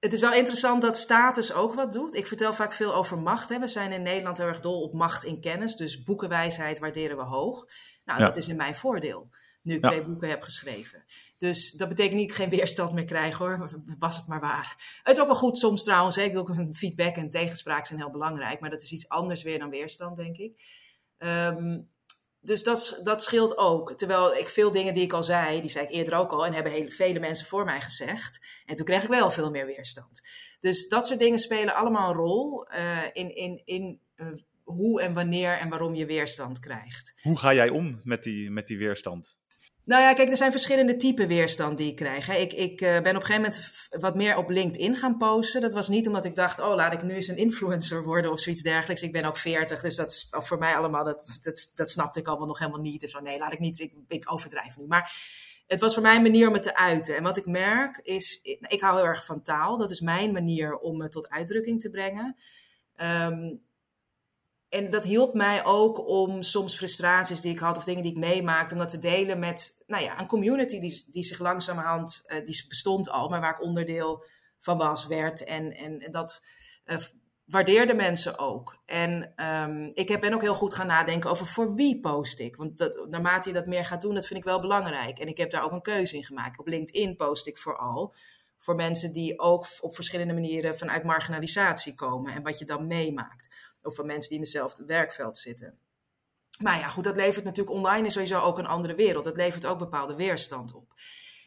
[0.00, 2.14] het is wel interessant dat status ook wat doet.
[2.14, 3.48] Ik vertel vaak veel over macht.
[3.48, 3.58] Hè.
[3.58, 5.76] We zijn in Nederland heel erg dol op macht in kennis.
[5.76, 7.68] Dus boekenwijsheid waarderen we hoog.
[8.04, 8.26] Nou, ja.
[8.26, 9.30] dat is in mijn voordeel.
[9.62, 9.90] Nu ik ja.
[9.90, 11.04] twee boeken heb geschreven.
[11.38, 13.82] Dus dat betekent niet dat ik geen weerstand meer krijg hoor.
[13.98, 15.00] Was het maar waar.
[15.02, 16.16] Het is ook wel goed soms trouwens.
[16.16, 16.22] Hè.
[16.22, 18.60] Ik wil ook feedback en tegenspraak zijn heel belangrijk.
[18.60, 20.62] Maar dat is iets anders weer dan weerstand, denk ik.
[21.18, 21.88] Um,
[22.40, 23.92] dus dat, dat scheelt ook.
[23.92, 26.52] Terwijl ik veel dingen die ik al zei, die zei ik eerder ook al, en
[26.52, 28.46] hebben hele, vele mensen voor mij gezegd.
[28.64, 30.20] En toen kreeg ik wel veel meer weerstand.
[30.60, 34.26] Dus dat soort dingen spelen allemaal een rol uh, in, in, in uh,
[34.64, 37.18] hoe en wanneer en waarom je weerstand krijgt.
[37.22, 39.38] Hoe ga jij om met die, met die weerstand?
[39.88, 42.28] Nou ja, kijk, er zijn verschillende typen weerstand die ik krijg.
[42.28, 45.60] Ik, ik uh, ben op een gegeven moment wat meer op LinkedIn gaan posten.
[45.60, 48.40] Dat was niet omdat ik dacht, oh, laat ik nu eens een influencer worden of
[48.40, 49.02] zoiets dergelijks.
[49.02, 52.26] Ik ben ook 40, dus dat is voor mij allemaal, dat, dat, dat snapte ik
[52.26, 53.00] allemaal nog helemaal niet.
[53.00, 54.86] Dus nee, laat ik niet, ik, ik overdrijf nu.
[54.86, 55.12] Maar
[55.66, 57.16] het was voor mij een manier om het te uiten.
[57.16, 59.78] En wat ik merk is, ik hou heel erg van taal.
[59.78, 62.36] Dat is mijn manier om me tot uitdrukking te brengen.
[63.02, 63.66] Um,
[64.68, 68.18] en dat hielp mij ook om soms frustraties die ik had of dingen die ik
[68.18, 72.44] meemaakte, om dat te delen met nou ja, een community die, die zich langzamerhand, uh,
[72.44, 74.26] die bestond al, maar waar ik onderdeel
[74.58, 75.44] van was, werd.
[75.44, 76.44] En, en, dat
[76.86, 76.96] uh,
[77.44, 78.82] waardeerden mensen ook.
[78.86, 82.56] En um, ik heb, ben ook heel goed gaan nadenken over voor wie post ik.
[82.56, 85.18] Want dat, naarmate je dat meer gaat doen, dat vind ik wel belangrijk.
[85.18, 86.58] En ik heb daar ook een keuze in gemaakt.
[86.58, 88.14] Op LinkedIn post ik vooral
[88.58, 93.67] voor mensen die ook op verschillende manieren vanuit marginalisatie komen en wat je dan meemaakt
[93.88, 95.78] of van mensen die in hetzelfde werkveld zitten.
[96.62, 99.24] Maar ja, goed, dat levert natuurlijk online is sowieso ook een andere wereld.
[99.24, 100.94] Dat levert ook bepaalde weerstand op.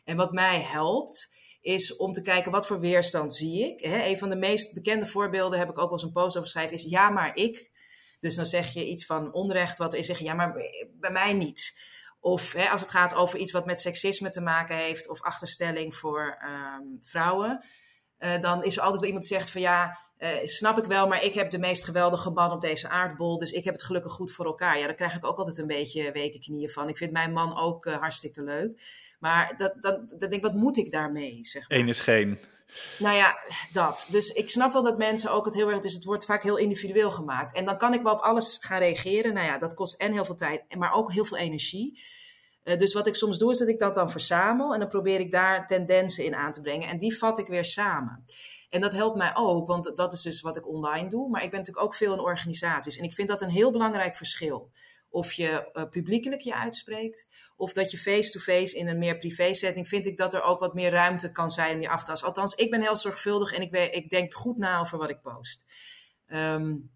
[0.04, 3.80] En wat mij helpt, is om te kijken wat voor weerstand zie ik.
[3.80, 6.50] He, een van de meest bekende voorbeelden, heb ik ook wel eens een post over
[6.50, 7.72] geschreven, is ja, maar ik.
[8.20, 10.54] Dus dan zeg je iets van onrecht, wat is zeggen, ja, maar
[11.00, 11.90] bij mij niet.
[12.20, 16.38] Of als het gaat over iets wat met seksisme te maken heeft, of achterstelling voor
[16.44, 17.64] um, vrouwen,
[18.40, 19.98] dan is er altijd wel iemand die zegt van ja,
[20.44, 23.64] snap ik wel, maar ik heb de meest geweldige man op deze aardbol, dus ik
[23.64, 24.80] heb het gelukkig goed voor elkaar.
[24.80, 26.90] Ja, daar krijg ik ook altijd een beetje weken knieën van.
[26.90, 28.82] Ik vind mijn man ook hartstikke leuk.
[29.20, 31.40] Maar dat, dat, dat denk ik, wat moet ik daarmee?
[31.42, 31.78] Zeg maar.
[31.78, 32.40] Eén is geen.
[33.00, 33.38] Nou ja,
[33.72, 34.08] dat.
[34.10, 35.80] Dus ik snap wel dat mensen ook het heel erg.
[35.80, 37.54] Dus het wordt vaak heel individueel gemaakt.
[37.54, 39.34] En dan kan ik wel op alles gaan reageren.
[39.34, 42.02] Nou ja, dat kost en heel veel tijd, maar ook heel veel energie.
[42.64, 44.74] Uh, dus wat ik soms doe, is dat ik dat dan verzamel.
[44.74, 46.90] En dan probeer ik daar tendensen in aan te brengen.
[46.90, 48.24] En die vat ik weer samen.
[48.70, 51.30] En dat helpt mij ook, want dat is dus wat ik online doe.
[51.30, 52.98] Maar ik ben natuurlijk ook veel in organisaties.
[52.98, 54.72] En ik vind dat een heel belangrijk verschil
[55.12, 60.06] of je uh, publiekelijk je uitspreekt, of dat je face-to-face in een meer privé-setting, vind
[60.06, 62.28] ik dat er ook wat meer ruimte kan zijn om je af te tasten.
[62.28, 65.66] Althans, ik ben heel zorgvuldig en ik, ik denk goed na over wat ik post.
[66.28, 66.92] Um,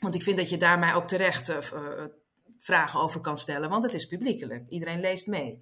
[0.00, 2.04] want ik vind dat je daar mij ook terecht uh,
[2.60, 4.68] vragen over kan stellen, want het is publiekelijk.
[4.68, 5.58] Iedereen leest mee.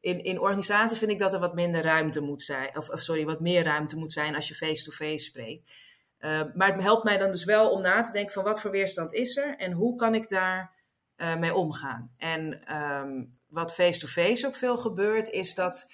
[0.00, 3.40] In, in organisaties vind ik dat er wat minder ruimte moet zijn, of, sorry, wat
[3.40, 5.72] meer ruimte moet zijn als je face-to-face -face spreekt.
[6.18, 8.70] Uh, maar het helpt mij dan dus wel om na te denken van wat voor
[8.70, 10.72] weerstand is er en hoe kan ik daar
[11.16, 12.14] uh, mee omgaan.
[12.16, 15.92] En um, wat face-to-face ook veel gebeurt, is dat,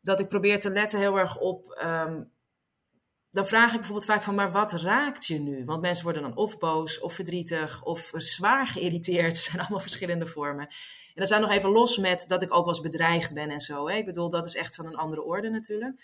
[0.00, 1.82] dat ik probeer te letten heel erg op.
[1.84, 2.30] Um,
[3.30, 5.64] dan vraag ik bijvoorbeeld vaak van, maar wat raakt je nu?
[5.64, 9.26] Want mensen worden dan of boos, of verdrietig, of zwaar geïrriteerd.
[9.32, 10.66] Het zijn allemaal verschillende vormen.
[10.66, 13.60] En dat zijn nog even los met dat ik ook wel eens bedreigd ben en
[13.60, 13.88] zo.
[13.88, 13.96] Hè?
[13.96, 15.94] Ik bedoel, dat is echt van een andere orde natuurlijk.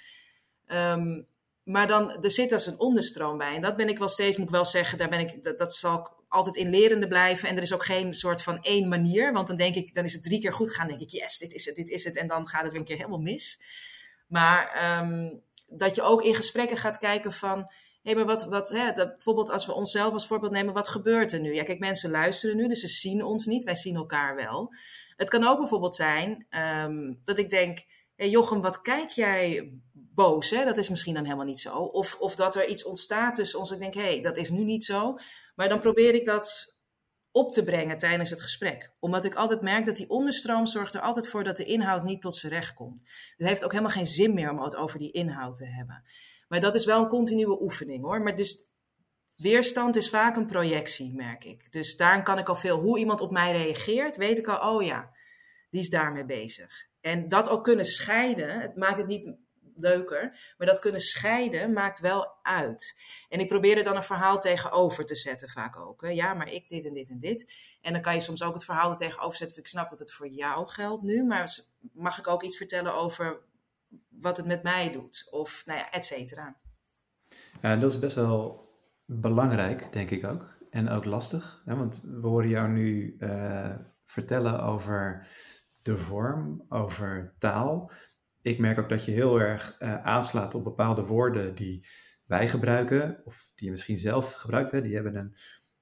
[0.66, 1.26] Um,
[1.64, 3.54] maar dan, er zit als een onderstroom bij.
[3.54, 5.74] En dat ben ik wel steeds, moet ik wel zeggen, daar ben ik, dat, dat
[5.74, 7.48] zal ik altijd in lerende blijven.
[7.48, 9.32] En er is ook geen soort van één manier.
[9.32, 10.88] Want dan denk ik, dan is het drie keer goed gaan.
[10.88, 12.16] Dan denk ik, yes, dit is het, dit is het.
[12.16, 13.60] En dan gaat het weer een keer helemaal mis.
[14.26, 15.42] Maar um,
[15.76, 17.58] dat je ook in gesprekken gaat kijken van...
[17.58, 21.32] Hé, hey, maar wat, wat hè, bijvoorbeeld als we onszelf als voorbeeld nemen, wat gebeurt
[21.32, 21.54] er nu?
[21.54, 23.64] Ja, kijk, mensen luisteren nu, dus ze zien ons niet.
[23.64, 24.74] Wij zien elkaar wel.
[25.16, 26.46] Het kan ook bijvoorbeeld zijn
[26.84, 27.78] um, dat ik denk...
[28.16, 30.50] Hey Jochem, wat kijk jij boos?
[30.50, 30.64] Hè?
[30.64, 31.76] Dat is misschien dan helemaal niet zo.
[31.76, 33.70] Of, of dat er iets ontstaat tussen ons.
[33.70, 35.16] Ik denk, hé, hey, dat is nu niet zo.
[35.54, 36.71] Maar dan probeer ik dat
[37.32, 38.92] op te brengen tijdens het gesprek.
[39.00, 42.20] Omdat ik altijd merk dat die onderstroom zorgt er altijd voor dat de inhoud niet
[42.20, 43.02] tot zijn recht komt.
[43.36, 46.04] Het heeft ook helemaal geen zin meer om het over die inhoud te hebben.
[46.48, 48.22] Maar dat is wel een continue oefening hoor.
[48.22, 48.70] Maar dus
[49.36, 51.72] weerstand is vaak een projectie, merk ik.
[51.72, 54.82] Dus daarin kan ik al veel, hoe iemand op mij reageert, weet ik al, oh
[54.82, 55.10] ja,
[55.70, 56.88] die is daarmee bezig.
[57.00, 59.34] En dat ook kunnen scheiden, het maakt het niet
[59.76, 60.54] leuker.
[60.58, 63.00] Maar dat kunnen scheiden maakt wel uit.
[63.28, 66.02] En ik probeer er dan een verhaal tegenover te zetten, vaak ook.
[66.02, 66.08] Hè.
[66.08, 67.52] Ja, maar ik dit en dit en dit.
[67.80, 69.58] En dan kan je soms ook het verhaal er tegenover zetten.
[69.58, 71.58] Ik snap dat het voor jou geldt nu, maar
[71.92, 73.40] mag ik ook iets vertellen over
[74.08, 75.28] wat het met mij doet?
[75.30, 76.56] Of, nou ja, et cetera.
[77.62, 78.70] Ja, dat is best wel
[79.04, 80.50] belangrijk, denk ik ook.
[80.70, 81.62] En ook lastig.
[81.64, 81.76] Hè?
[81.76, 85.26] Want we horen jou nu uh, vertellen over
[85.82, 87.90] de vorm, over taal
[88.42, 91.86] ik merk ook dat je heel erg uh, aanslaat op bepaalde woorden die
[92.24, 94.70] wij gebruiken, of die je misschien zelf gebruikt.
[94.70, 95.34] Hè, die hebben een,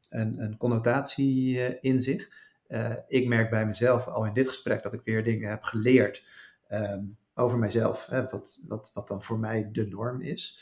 [0.09, 2.49] een, een connotatie uh, in zich.
[2.68, 6.25] Uh, ik merk bij mezelf al in dit gesprek dat ik weer dingen heb geleerd
[6.68, 10.61] um, over mijzelf, hè, wat, wat, wat dan voor mij de norm is.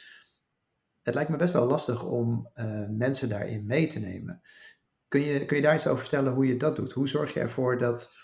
[1.03, 2.51] Het lijkt me best wel lastig om
[2.91, 4.43] mensen daarin mee te nemen.
[5.09, 6.93] Kun je, kun je daar iets over vertellen hoe je dat doet?
[6.93, 8.17] Hoe zorg je ervoor dat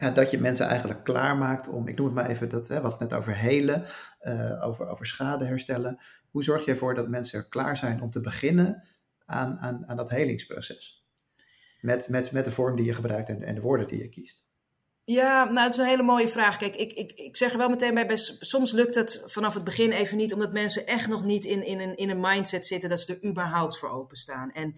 [0.00, 2.90] ja, dat je mensen eigenlijk klaarmaakt om, ik noem het maar even, dat, hè, hadden
[2.90, 3.84] het net over helen,
[4.22, 6.00] uh, over, over schade herstellen.
[6.30, 8.84] Hoe zorg je ervoor dat mensen klaar zijn om te beginnen
[9.24, 11.04] aan, aan, aan dat helingsproces?
[11.80, 14.48] Met, met, met de vorm die je gebruikt en, en de woorden die je kiest.
[15.04, 16.56] Ja, nou, het is een hele mooie vraag.
[16.56, 19.92] Kijk, ik, ik, ik zeg er wel meteen bij, soms lukt het vanaf het begin
[19.92, 23.00] even niet, omdat mensen echt nog niet in, in, een, in een mindset zitten dat
[23.00, 24.52] ze er überhaupt voor openstaan.
[24.52, 24.74] En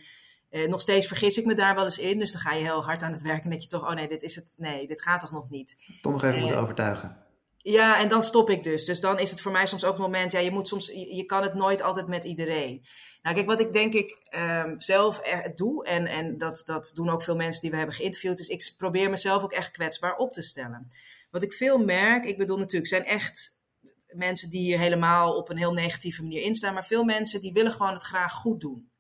[0.53, 2.19] uh, nog steeds vergis ik me daar wel eens in.
[2.19, 4.09] Dus dan ga je heel hard aan het werken en denk je toch, oh nee,
[4.09, 4.55] dit is het.
[4.57, 5.77] Nee, dit gaat toch nog niet.
[6.03, 7.17] Toch nog even moeten overtuigen.
[7.57, 8.85] Ja, en dan stop ik dus.
[8.85, 11.25] Dus dan is het voor mij soms ook een moment, ja, je moet soms, je,
[11.25, 12.85] kan het nooit altijd met iedereen.
[13.23, 14.29] Nou, kijk, wat ik denk ik
[14.65, 17.95] um, zelf er, doe, en, en dat, dat doen ook veel mensen die we hebben
[17.95, 20.89] geïnterviewd, dus ik probeer mezelf ook echt kwetsbaar op te stellen.
[21.31, 23.61] Wat ik veel merk, ik bedoel natuurlijk, zijn echt
[24.09, 27.73] mensen die hier helemaal op een heel negatieve manier instaan, maar veel mensen die willen
[27.73, 28.92] gewoon het graag goed doen.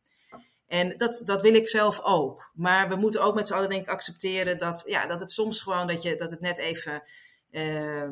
[0.73, 2.51] En dat, dat wil ik zelf ook.
[2.55, 5.61] Maar we moeten ook met z'n allen denk ik accepteren dat, ja, dat het soms
[5.61, 7.03] gewoon dat, je, dat het net even...
[7.51, 8.09] Uh,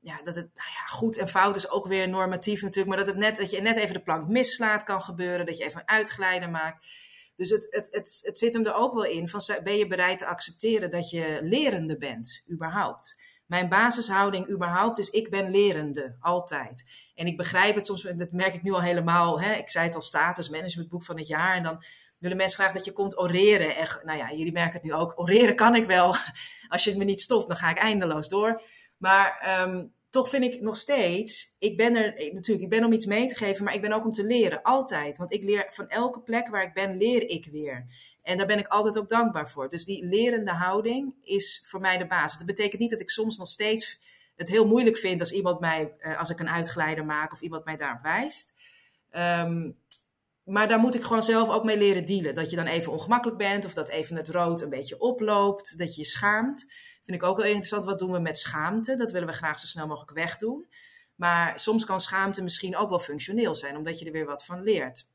[0.00, 2.96] ja, dat het nou ja, goed en fout is ook weer normatief natuurlijk.
[2.96, 5.46] Maar dat, het net, dat je net even de plank mislaat kan gebeuren.
[5.46, 6.86] Dat je even een uitglijden maakt.
[7.36, 9.28] Dus het, het, het, het zit hem er ook wel in.
[9.28, 13.22] Van, ben je bereid te accepteren dat je lerende bent, überhaupt?
[13.46, 16.84] Mijn basishouding überhaupt is, ik ben lerende, altijd.
[17.14, 19.40] En ik begrijp het soms, dat merk ik nu al helemaal.
[19.40, 19.52] Hè?
[19.52, 21.54] Ik zei het al, status management boek van het jaar.
[21.56, 21.84] En dan
[22.24, 23.76] willen mensen graag dat je komt oreren.
[23.76, 25.12] En, nou ja, jullie merken het nu ook.
[25.16, 26.14] Oreren kan ik wel.
[26.68, 28.62] Als je het me niet stopt, dan ga ik eindeloos door.
[28.96, 33.06] Maar um, toch vind ik nog steeds, ik ben er natuurlijk, ik ben om iets
[33.06, 35.18] mee te geven, maar ik ben ook om te leren, altijd.
[35.18, 37.86] Want ik leer van elke plek waar ik ben, leer ik weer.
[38.22, 39.68] En daar ben ik altijd ook dankbaar voor.
[39.68, 42.38] Dus die lerende houding is voor mij de basis.
[42.38, 43.98] Dat betekent niet dat ik soms nog steeds
[44.36, 47.64] het heel moeilijk vind als iemand mij, eh, als ik een uitgeleider maak of iemand
[47.64, 48.54] mij daarop wijst.
[49.10, 49.70] Ehm,
[50.44, 52.34] maar daar moet ik gewoon zelf ook mee leren dealen.
[52.34, 55.94] Dat je dan even ongemakkelijk bent of dat even het rood een beetje oploopt, dat
[55.94, 56.72] je je schaamt.
[57.04, 57.84] Vind ik ook wel interessant.
[57.84, 58.94] Wat doen we met schaamte?
[58.94, 60.66] Dat willen we graag zo snel mogelijk wegdoen.
[61.14, 64.62] Maar soms kan schaamte misschien ook wel functioneel zijn, omdat je er weer wat van
[64.62, 65.08] leert.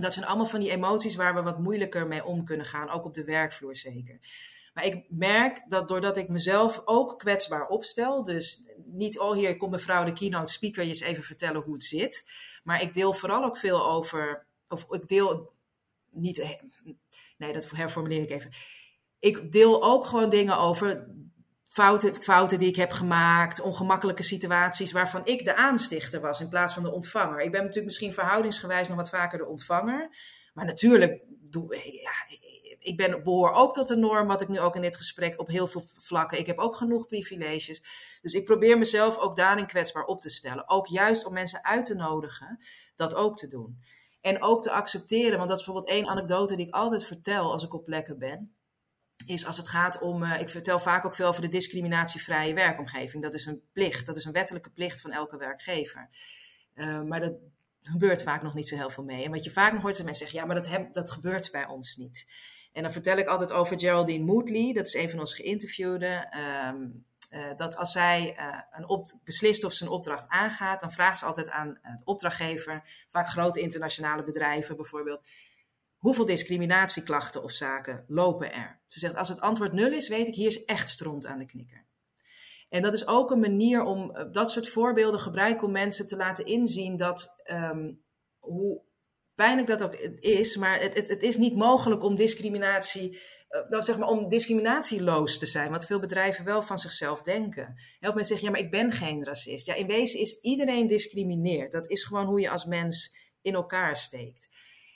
[0.00, 3.04] Dat zijn allemaal van die emoties waar we wat moeilijker mee om kunnen gaan, ook
[3.04, 4.18] op de werkvloer zeker.
[4.74, 9.70] Maar ik merk dat doordat ik mezelf ook kwetsbaar opstel, dus niet, oh hier komt
[9.70, 12.30] mevrouw de keynote speaker je eens even vertellen hoe het zit.
[12.62, 15.52] Maar ik deel vooral ook veel over, of ik deel
[16.10, 16.58] niet,
[17.36, 18.50] nee dat herformuleer ik even.
[19.18, 21.08] Ik deel ook gewoon dingen over
[21.64, 26.74] fouten, fouten die ik heb gemaakt, ongemakkelijke situaties waarvan ik de aanstichter was in plaats
[26.74, 27.40] van de ontvanger.
[27.40, 30.16] Ik ben natuurlijk misschien verhoudingsgewijs nog wat vaker de ontvanger.
[30.54, 32.36] Maar natuurlijk, doe, ja,
[32.78, 35.48] ik ben, behoor ook tot de norm, wat ik nu ook in dit gesprek op
[35.48, 36.38] heel veel vlakken.
[36.38, 37.82] Ik heb ook genoeg privileges.
[38.22, 40.68] Dus ik probeer mezelf ook daarin kwetsbaar op te stellen.
[40.68, 42.64] Ook juist om mensen uit te nodigen
[42.96, 43.78] dat ook te doen.
[44.20, 47.64] En ook te accepteren, want dat is bijvoorbeeld één anekdote die ik altijd vertel als
[47.64, 48.54] ik op plekken ben
[49.26, 53.22] is als het gaat om, uh, ik vertel vaak ook veel over de discriminatievrije werkomgeving.
[53.22, 56.08] Dat is een plicht, dat is een wettelijke plicht van elke werkgever.
[56.74, 57.32] Uh, maar dat
[57.80, 59.24] gebeurt vaak nog niet zo heel veel mee.
[59.24, 61.50] En wat je vaak nog hoort, zijn mensen zeggen, ja, maar dat, heb, dat gebeurt
[61.50, 62.26] bij ons niet.
[62.72, 66.38] En dan vertel ik altijd over Geraldine Moodley, dat is een van ons geïnterviewden.
[66.38, 68.36] Um, uh, dat als zij
[68.70, 73.06] een op, beslist of ze een opdracht aangaat, dan vraagt ze altijd aan de opdrachtgever,
[73.08, 75.28] vaak grote internationale bedrijven bijvoorbeeld,
[75.96, 78.80] hoeveel discriminatieklachten of zaken lopen er?
[78.86, 81.46] Ze zegt, als het antwoord nul is, weet ik, hier is echt stront aan de
[81.46, 81.88] knikker.
[82.68, 86.16] En dat is ook een manier om eh, dat soort voorbeelden gebruiken om mensen te
[86.16, 88.02] laten inzien dat, um,
[88.38, 88.82] hoe
[89.34, 93.20] pijnlijk dat ook is, maar het, het, het is niet mogelijk om discriminatie,
[93.70, 97.74] uh, zeg maar om discriminatieloos te zijn, wat veel bedrijven wel van zichzelf denken.
[98.00, 99.66] Heel mensen zeggen, ja, maar ik ben geen racist.
[99.66, 101.72] Ja, in wezen is iedereen discrimineerd.
[101.72, 104.48] Dat is gewoon hoe je als mens in elkaar steekt.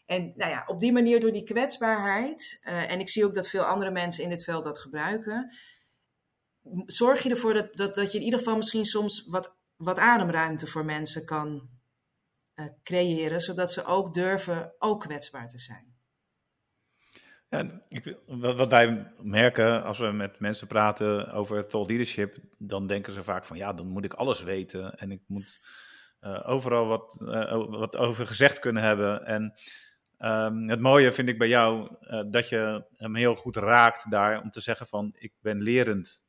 [0.07, 3.49] En nou ja, op die manier door die kwetsbaarheid, uh, en ik zie ook dat
[3.49, 5.55] veel andere mensen in dit veld dat gebruiken,
[6.87, 10.67] zorg je ervoor dat, dat, dat je in ieder geval misschien soms wat, wat ademruimte
[10.67, 11.69] voor mensen kan
[12.55, 15.94] uh, creëren, zodat ze ook durven ook kwetsbaar te zijn.
[18.27, 23.45] Wat wij merken als we met mensen praten over thought leadership, dan denken ze vaak
[23.45, 25.61] van ja, dan moet ik alles weten en ik moet
[26.21, 29.27] uh, overal wat, uh, wat over gezegd kunnen hebben.
[29.27, 29.55] En
[30.19, 34.43] Um, het mooie vind ik bij jou uh, dat je hem heel goed raakt daar
[34.43, 36.23] om te zeggen van ik ben lerend.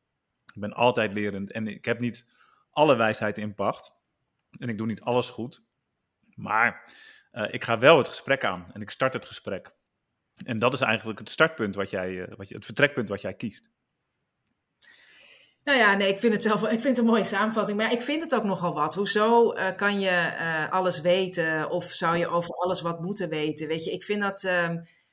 [0.53, 2.25] Ik ben altijd lerend en ik heb niet
[2.69, 3.93] alle wijsheid in pacht.
[4.59, 5.63] En ik doe niet alles goed.
[6.33, 6.93] Maar
[7.49, 9.71] ik ga wel het gesprek aan en ik start het gesprek.
[10.45, 13.33] En dat is eigenlijk het startpunt wat jij, uh, wat je, het vertrekpunt wat jij
[13.33, 13.69] kiest.
[15.63, 17.77] Nou ja, nee, ik vind het zelf ik vind het een mooie samenvatting.
[17.77, 18.95] Maar ik vind het ook nogal wat.
[18.95, 21.69] Hoezo uh, kan je uh, alles weten?
[21.69, 23.67] Of zou je over alles wat moeten weten?
[23.67, 24.43] Weet je, ik vind dat.
[24.43, 24.69] Uh,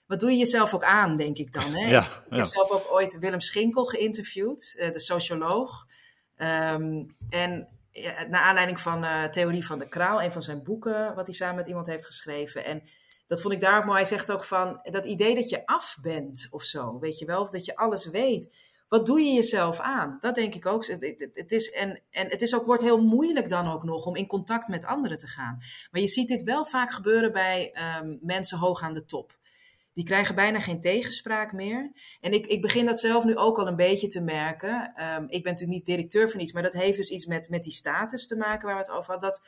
[0.07, 1.75] wat doe je jezelf ook aan, denk ik dan?
[1.75, 1.91] Hè?
[1.91, 2.37] Ja, ik, ja.
[2.37, 5.87] heb zelf ook ooit Willem Schinkel geïnterviewd, uh, de socioloog.
[6.37, 7.69] Um, en
[8.29, 11.67] naar aanleiding van Theorie van de Kraal, een van zijn boeken, wat hij samen met
[11.67, 12.65] iemand heeft geschreven.
[12.65, 12.83] En
[13.33, 13.97] dat vond ik daar ook mooi.
[13.97, 17.41] Hij zegt ook van dat idee dat je af bent of zo, weet je wel,
[17.41, 20.17] of dat je alles weet wat doe je jezelf aan?
[20.21, 20.87] Dat denk ik ook.
[20.87, 24.17] Het, het, is, en, en het is ook, wordt heel moeilijk dan ook nog om
[24.17, 25.59] in contact met anderen te gaan.
[25.91, 29.39] Maar je ziet dit wel vaak gebeuren bij um, mensen hoog aan de top.
[29.95, 31.93] Die krijgen bijna geen tegenspraak meer.
[32.21, 34.93] En ik, ik begin dat zelf nu ook al een beetje te merken.
[35.03, 37.63] Um, ik ben natuurlijk niet directeur van iets, maar dat heeft dus iets met, met
[37.63, 39.31] die status te maken waar we het over hadden.
[39.31, 39.43] Dat,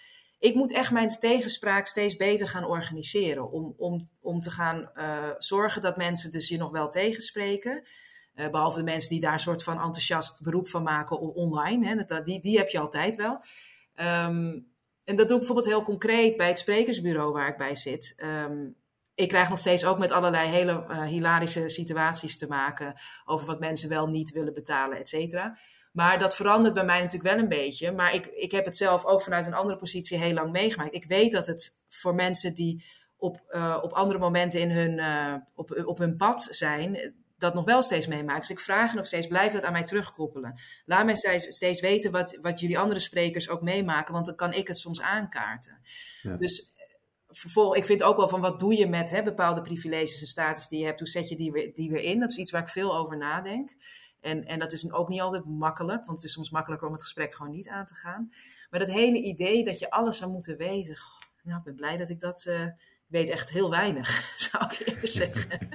[0.44, 3.50] ik moet echt mijn tegenspraak steeds beter gaan organiseren.
[3.50, 7.86] Om, om, om te gaan uh, zorgen dat mensen dus je nog wel tegenspreken.
[8.34, 11.86] Uh, behalve de mensen die daar een soort van enthousiast beroep van maken online.
[11.86, 13.32] Hè, dat, die, die heb je altijd wel.
[13.96, 14.72] Um,
[15.04, 18.22] en dat doe ik bijvoorbeeld heel concreet bij het sprekersbureau waar ik bij zit.
[18.46, 18.76] Um,
[19.14, 23.60] ik krijg nog steeds ook met allerlei hele uh, hilarische situaties te maken over wat
[23.60, 25.56] mensen wel niet willen betalen, et cetera.
[25.94, 27.92] Maar dat verandert bij mij natuurlijk wel een beetje.
[27.92, 30.94] Maar ik, ik heb het zelf ook vanuit een andere positie heel lang meegemaakt.
[30.94, 32.84] Ik weet dat het voor mensen die
[33.16, 37.64] op, uh, op andere momenten in hun, uh, op, op hun pad zijn, dat nog
[37.64, 38.40] wel steeds meemaakt.
[38.40, 40.60] Dus ik vraag nog steeds, blijf dat aan mij terugkoppelen.
[40.84, 44.52] Laat mij steeds, steeds weten wat, wat jullie andere sprekers ook meemaken, want dan kan
[44.52, 45.78] ik het soms aankaarten.
[46.22, 46.36] Ja.
[46.36, 46.74] Dus
[47.28, 50.68] vervolgens, ik vind ook wel van wat doe je met hè, bepaalde privileges en status
[50.68, 52.20] die je hebt, hoe zet je die weer, die weer in?
[52.20, 53.76] Dat is iets waar ik veel over nadenk.
[54.24, 57.02] En, en dat is ook niet altijd makkelijk, want het is soms makkelijker om het
[57.02, 58.32] gesprek gewoon niet aan te gaan.
[58.70, 60.96] Maar dat hele idee dat je alles zou moeten weten,
[61.42, 62.66] nou, ik ben blij dat ik dat uh,
[63.06, 64.08] weet echt heel weinig,
[64.50, 65.68] zou ik eerst zeggen.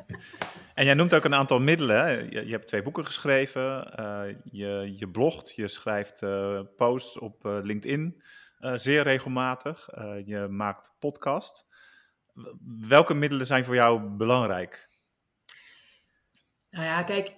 [0.74, 2.32] En jij noemt ook een aantal middelen.
[2.32, 7.44] Je, je hebt twee boeken geschreven, uh, je, je blogt, je schrijft uh, posts op
[7.44, 8.24] LinkedIn
[8.60, 9.88] zeer regelmatig,
[10.26, 11.66] je maakt podcast.
[12.88, 14.90] Welke middelen zijn voor jou belangrijk?
[16.70, 17.36] Nou ja, kijk,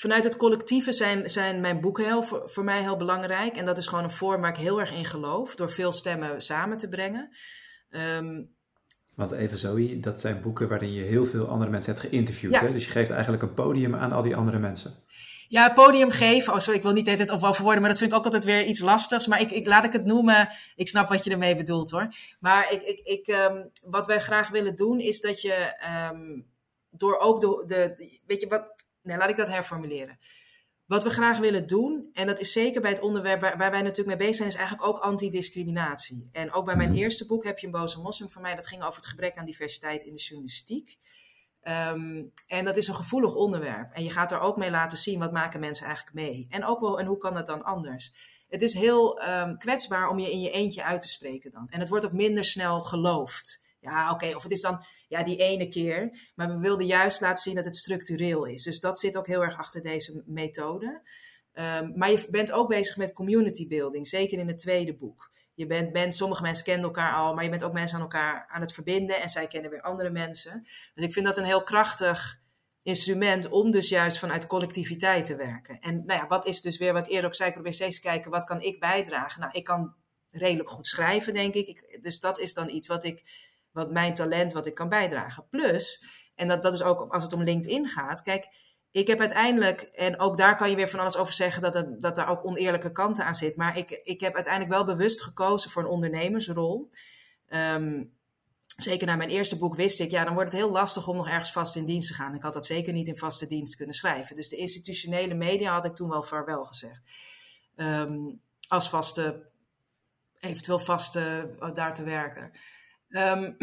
[0.00, 3.56] vanuit het collectieve zijn, zijn mijn boeken heel, voor, voor, mij heel belangrijk.
[3.56, 6.42] En dat is gewoon een vorm waar ik heel erg in geloof, door veel stemmen
[6.42, 7.36] samen te brengen.
[7.90, 8.50] Um,
[9.14, 12.52] Want even Zoe, dat zijn boeken waarin je heel veel andere mensen hebt geïnterviewd.
[12.52, 12.60] Ja.
[12.60, 12.72] Hè?
[12.72, 14.94] Dus je geeft eigenlijk een podium aan al die andere mensen.
[15.48, 16.52] Ja, podium geven.
[16.52, 18.64] Oh, sorry, ik wil niet het op verwoorden, maar dat vind ik ook altijd weer
[18.64, 19.26] iets lastigs.
[19.26, 20.48] Maar ik, ik, laat ik het noemen.
[20.74, 22.14] Ik snap wat je ermee bedoelt hoor.
[22.40, 25.74] Maar ik, ik, ik, um, wat wij graag willen doen is dat je
[26.12, 26.46] um,
[26.90, 28.77] door ook de, de, Weet je wat?
[29.08, 30.18] Nee, laat ik dat herformuleren.
[30.86, 33.82] Wat we graag willen doen, en dat is zeker bij het onderwerp waar, waar wij
[33.82, 36.28] natuurlijk mee bezig zijn, is eigenlijk ook antidiscriminatie.
[36.32, 36.98] En ook bij mijn mhm.
[36.98, 38.54] eerste boek heb je een boze moslim voor mij.
[38.54, 40.98] Dat ging over het gebrek aan diversiteit in de journalistiek.
[41.62, 43.92] Um, en dat is een gevoelig onderwerp.
[43.92, 46.46] En je gaat er ook mee laten zien wat maken mensen eigenlijk mee.
[46.50, 48.12] En ook wel, en hoe kan dat dan anders?
[48.48, 51.66] Het is heel um, kwetsbaar om je in je eentje uit te spreken dan.
[51.68, 53.66] En het wordt ook minder snel geloofd.
[53.90, 56.30] Ja, oké, of het is dan ja, die ene keer.
[56.34, 58.62] Maar we wilden juist laten zien dat het structureel is.
[58.62, 61.02] Dus dat zit ook heel erg achter deze methode.
[61.52, 65.30] Um, maar je bent ook bezig met community building, zeker in het tweede boek.
[65.54, 68.60] Je bent, sommige mensen kennen elkaar al, maar je bent ook mensen aan elkaar aan
[68.60, 70.60] het verbinden en zij kennen weer andere mensen.
[70.94, 72.40] Dus ik vind dat een heel krachtig
[72.82, 75.78] instrument om dus juist vanuit collectiviteit te werken.
[75.80, 78.02] En nou ja, wat is dus weer wat eerder ook zei, ik probeer steeds te
[78.02, 79.40] kijken, wat kan ik bijdragen?
[79.40, 79.94] Nou, ik kan
[80.30, 83.22] redelijk goed schrijven, denk ik dus dat is dan iets wat ik,
[83.72, 85.46] wat mijn talent, wat ik kan bijdragen.
[85.50, 86.04] Plus,
[86.34, 88.48] en dat, dat is ook als het om LinkedIn gaat, kijk,
[88.90, 92.16] ik heb uiteindelijk, en ook daar kan je weer van alles over zeggen dat, dat
[92.16, 93.56] daar ook oneerlijke kanten aan zit.
[93.56, 96.90] Maar ik, ik heb uiteindelijk wel bewust gekozen voor een ondernemersrol.
[97.48, 98.16] Um,
[98.76, 101.28] zeker na mijn eerste boek wist ik, ja, dan wordt het heel lastig om nog
[101.28, 102.34] ergens vast in dienst te gaan.
[102.34, 104.36] Ik had dat zeker niet in vaste dienst kunnen schrijven.
[104.36, 107.00] Dus de institutionele media had ik toen wel vaarwel gezegd.
[107.76, 109.50] Um, als vaste,
[110.38, 112.50] eventueel vaste, uh, daar te werken.
[113.08, 113.56] Um,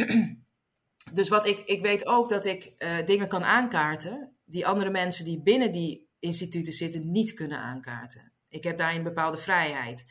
[1.13, 5.25] dus wat ik, ik weet ook dat ik uh, dingen kan aankaarten die andere mensen
[5.25, 8.31] die binnen die instituten zitten niet kunnen aankaarten.
[8.49, 10.05] Ik heb daarin een bepaalde vrijheid.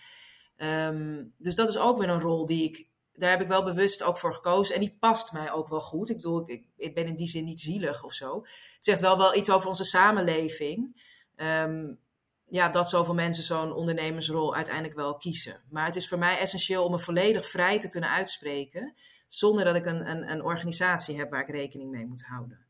[0.56, 4.02] Um, dus dat is ook weer een rol die ik, daar heb ik wel bewust
[4.02, 4.74] ook voor gekozen.
[4.74, 6.08] En die past mij ook wel goed.
[6.08, 8.40] Ik bedoel, ik, ik ben in die zin niet zielig of zo.
[8.40, 11.02] Het zegt wel wel iets over onze samenleving.
[11.36, 12.02] Um,
[12.48, 15.62] ja, dat zoveel mensen zo'n ondernemersrol uiteindelijk wel kiezen.
[15.70, 18.94] Maar het is voor mij essentieel om me volledig vrij te kunnen uitspreken.
[19.26, 22.66] Zonder dat ik een, een, een organisatie heb waar ik rekening mee moet houden.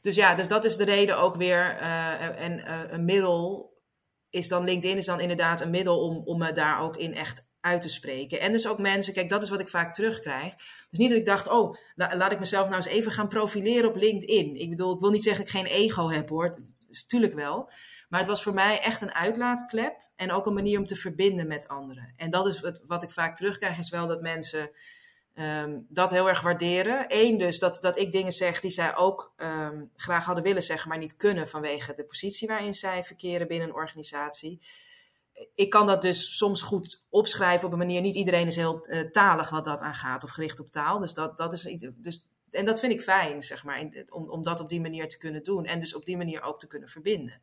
[0.00, 1.80] Dus ja, dus dat is de reden ook weer.
[1.80, 3.72] Uh, en uh, een middel
[4.30, 7.44] is dan, LinkedIn is dan inderdaad een middel om, om me daar ook in echt
[7.60, 8.40] uit te spreken.
[8.40, 10.54] En dus ook mensen, kijk, dat is wat ik vaak terugkrijg.
[10.90, 13.88] Dus niet dat ik dacht, oh, la, laat ik mezelf nou eens even gaan profileren
[13.88, 14.56] op LinkedIn.
[14.56, 17.34] Ik bedoel, ik wil niet zeggen dat ik geen ego heb hoor, dat is natuurlijk
[17.34, 17.70] wel.
[18.12, 21.46] Maar het was voor mij echt een uitlaatklep en ook een manier om te verbinden
[21.46, 22.12] met anderen.
[22.16, 24.70] En dat is wat ik vaak terugkrijg, is wel dat mensen
[25.34, 27.04] um, dat heel erg waarderen.
[27.08, 30.88] Eén dus, dat, dat ik dingen zeg die zij ook um, graag hadden willen zeggen,
[30.88, 34.60] maar niet kunnen vanwege de positie waarin zij verkeren binnen een organisatie.
[35.54, 38.00] Ik kan dat dus soms goed opschrijven op een manier.
[38.00, 40.98] Niet iedereen is heel uh, talig wat dat aangaat of gericht op taal.
[40.98, 41.86] Dus dat, dat is iets.
[41.94, 45.18] Dus, en dat vind ik fijn, zeg maar, om, om dat op die manier te
[45.18, 45.64] kunnen doen.
[45.64, 47.42] En dus op die manier ook te kunnen verbinden.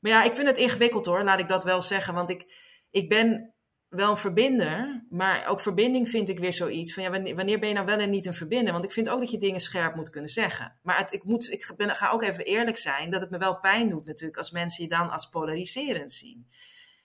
[0.00, 2.14] Maar ja, ik vind het ingewikkeld hoor, laat ik dat wel zeggen.
[2.14, 2.44] Want ik,
[2.90, 3.54] ik ben
[3.88, 7.74] wel een verbinder, maar ook verbinding vind ik weer zoiets van ja, wanneer, ben je
[7.74, 8.72] nou wel en niet een verbinder?
[8.72, 10.78] Want ik vind ook dat je dingen scherp moet kunnen zeggen.
[10.82, 13.88] Maar ik, moet, ik ben, ga ook even eerlijk zijn dat het me wel pijn
[13.88, 16.48] doet natuurlijk als mensen je dan als polariserend zien.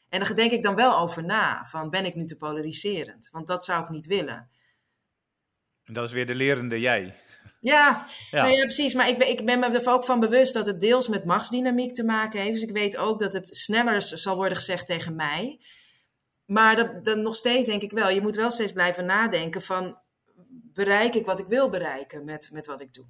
[0.10, 3.30] En daar denk ik dan wel over na, van ben ik nu te polariserend?
[3.32, 4.50] Want dat zou ik niet willen.
[5.84, 7.16] En dat is weer de lerende jij.
[7.64, 8.44] Ja, ja.
[8.44, 8.94] Nou ja precies.
[8.94, 12.04] Maar ik, ik, ben me er ook van bewust dat het deels met machtsdynamiek te
[12.04, 12.54] maken heeft.
[12.54, 15.60] Dus ik weet ook dat het sneller zal worden gezegd tegen mij.
[16.46, 19.98] Maar dat, dat nog steeds denk ik wel, je moet wel steeds blijven nadenken van,
[20.74, 23.06] bereik ik wat ik wil bereiken met, met wat ik doe?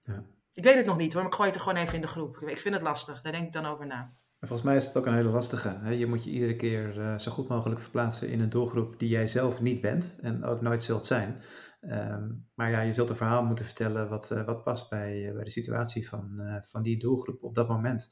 [0.00, 0.24] Ja.
[0.52, 2.06] Ik weet het nog niet hoor, maar ik gooi het er gewoon even in de
[2.06, 2.38] groep.
[2.38, 4.12] Ik vind het lastig, daar denk ik dan over na.
[4.40, 5.78] volgens mij is het ook een hele lastige.
[5.80, 5.90] Hè?
[5.90, 9.26] Je moet je iedere keer uh, zo goed mogelijk verplaatsen in een doelgroep die jij
[9.26, 11.42] zelf niet bent en ook nooit zult zijn.
[11.90, 15.34] Um, maar ja, je zult een verhaal moeten vertellen wat, uh, wat past bij, uh,
[15.34, 18.10] bij de situatie van, van die doelgroep op dat moment.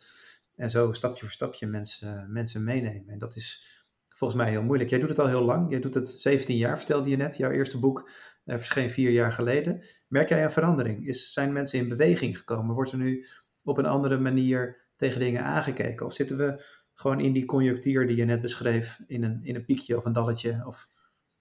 [0.57, 3.09] En zo stapje voor stapje mensen, mensen meenemen.
[3.09, 3.75] En dat is
[4.09, 4.91] volgens mij heel moeilijk.
[4.91, 5.71] Jij doet het al heel lang.
[5.71, 7.37] Jij doet het 17 jaar, vertelde je net.
[7.37, 8.11] Jouw eerste boek
[8.45, 9.85] verscheen vier jaar geleden.
[10.09, 11.07] Merk jij een verandering?
[11.07, 12.75] Is, zijn mensen in beweging gekomen?
[12.75, 13.27] Wordt er nu
[13.63, 16.07] op een andere manier tegen dingen aangekeken?
[16.07, 19.65] Of zitten we gewoon in die conjunctuur die je net beschreef, in een, in een
[19.65, 20.63] piekje of een dalletje?
[20.67, 20.89] Of...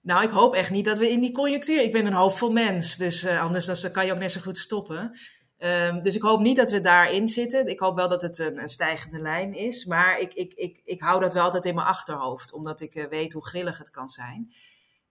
[0.04, 1.82] Nou, ik hoop echt niet dat we in die conjunctuur.
[1.82, 4.58] Ik ben een hoopvol mens, dus uh, anders dan kan je ook net zo goed
[4.58, 5.18] stoppen.
[5.58, 7.66] Um, dus ik hoop niet dat we daarin zitten.
[7.66, 9.84] Ik hoop wel dat het een, een stijgende lijn is.
[9.84, 13.06] Maar ik, ik, ik, ik hou dat wel altijd in mijn achterhoofd, omdat ik uh,
[13.06, 14.54] weet hoe grillig het kan zijn.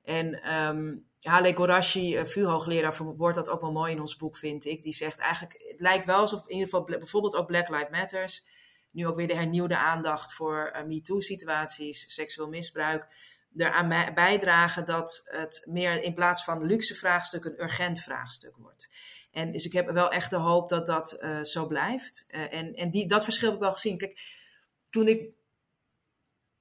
[0.04, 4.66] En um, Hale Gorashi, uh, vuurhoogleraar, verwoordt dat ook wel mooi in ons boek, vind
[4.66, 4.84] ik.
[4.84, 8.46] Die zegt eigenlijk, het lijkt wel alsof in ieder geval bijvoorbeeld ook Black Lives Matters,
[8.92, 13.08] nu ook weer de hernieuwde aandacht voor uh, MeToo-situaties, seksueel misbruik,
[13.58, 18.90] eraan bijdragen dat het meer in plaats van luxe vraagstuk een urgent vraagstuk wordt.
[19.32, 22.26] En dus ik heb wel echt de hoop dat dat uh, zo blijft.
[22.30, 23.98] Uh, en en die, dat verschil heb ik wel gezien.
[23.98, 24.20] Kijk,
[24.90, 25.30] toen ik,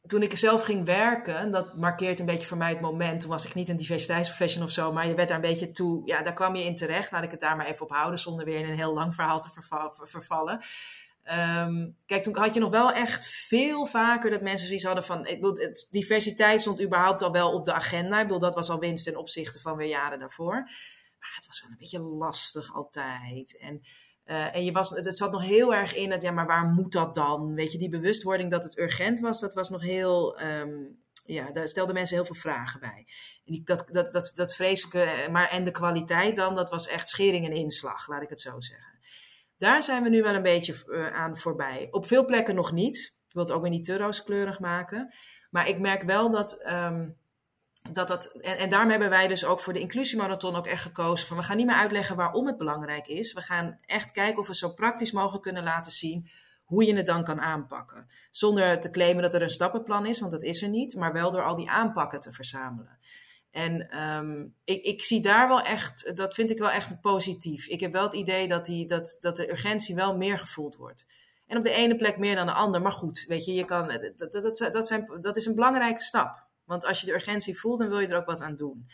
[0.06, 3.20] toen ik zelf ging werken, dat markeert een beetje voor mij het moment.
[3.20, 6.02] Toen was ik niet een diversiteitsprofessional of zo, maar je werd daar een beetje toe,
[6.04, 7.10] ja, daar kwam je in terecht.
[7.10, 9.40] Laat ik het daar maar even op houden, zonder weer in een heel lang verhaal
[9.40, 9.50] te
[10.02, 10.60] vervallen.
[11.30, 15.26] Um, kijk, toen had je nog wel echt veel vaker dat mensen zoiets hadden van.
[15.26, 18.20] Ik bedoel, diversiteit stond überhaupt al wel op de agenda.
[18.20, 20.54] Ik bedoel, dat was al winst ten opzichte van weer jaren daarvoor.
[21.18, 23.58] Maar het was wel een beetje lastig altijd.
[23.58, 23.80] En,
[24.26, 26.92] uh, en je was, het zat nog heel erg in het, ja, maar waar moet
[26.92, 27.54] dat dan?
[27.54, 30.40] Weet je, die bewustwording dat het urgent was, dat was nog heel.
[30.42, 33.06] Um, ja, daar stelden mensen heel veel vragen bij.
[33.44, 37.08] En die, dat, dat, dat, dat vreselijke, maar en de kwaliteit dan, dat was echt
[37.08, 38.98] schering en inslag, laat ik het zo zeggen.
[39.62, 41.88] Daar zijn we nu wel een beetje uh, aan voorbij.
[41.90, 43.14] Op veel plekken nog niet.
[43.28, 45.12] Ik wil het ook weer niet te rooskleurig maken.
[45.50, 46.66] Maar ik merk wel dat.
[46.68, 47.16] Um,
[47.92, 51.26] dat, dat en, en daarom hebben wij dus ook voor de inclusiemarathon ook echt gekozen
[51.26, 53.32] van we gaan niet meer uitleggen waarom het belangrijk is.
[53.32, 56.28] We gaan echt kijken of we zo praktisch mogelijk kunnen laten zien
[56.64, 58.08] hoe je het dan kan aanpakken.
[58.30, 61.30] Zonder te claimen dat er een stappenplan is, want dat is er niet, maar wel
[61.30, 62.98] door al die aanpakken te verzamelen.
[63.52, 67.66] En um, ik, ik, zie daar wel echt, dat vind ik wel echt positief.
[67.66, 71.06] Ik heb wel het idee dat, die, dat, dat de urgentie wel meer gevoeld wordt.
[71.46, 72.82] En op de ene plek meer dan de ander.
[72.82, 76.46] Maar goed, weet je, je kan, dat, dat, dat, zijn, dat is een belangrijke stap.
[76.64, 78.88] Want als je de urgentie voelt, dan wil je er ook wat aan doen.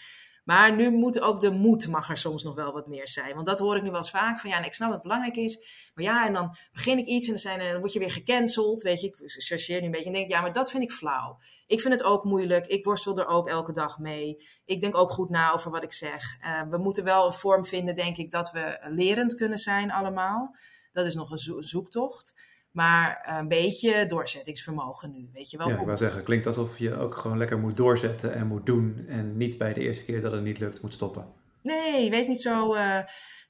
[0.49, 3.35] Maar nu moet ook de moed mag er soms nog wel wat meer zijn.
[3.35, 4.41] Want dat hoor ik nu wel eens vaak.
[4.41, 5.59] Van ja, ik snap dat het belangrijk is.
[5.95, 8.83] Maar ja, en dan begin ik iets en dan, zijn, dan word je weer gecanceld.
[8.83, 10.07] Weet je, ik chargeer nu een beetje.
[10.07, 11.39] En denk ja, maar dat vind ik flauw.
[11.67, 12.67] Ik vind het ook moeilijk.
[12.67, 14.47] Ik worstel er ook elke dag mee.
[14.65, 16.37] Ik denk ook goed na over wat ik zeg.
[16.41, 20.57] Uh, we moeten wel een vorm vinden, denk ik, dat we lerend kunnen zijn allemaal.
[20.93, 22.35] Dat is nog een zoektocht.
[22.79, 25.69] Maar een beetje doorzettingsvermogen nu, weet je wel.
[25.69, 29.05] Ja, ik wou zeggen, klinkt alsof je ook gewoon lekker moet doorzetten en moet doen.
[29.09, 31.27] En niet bij de eerste keer dat het niet lukt, moet stoppen.
[31.63, 32.99] Nee, wees niet zo, uh,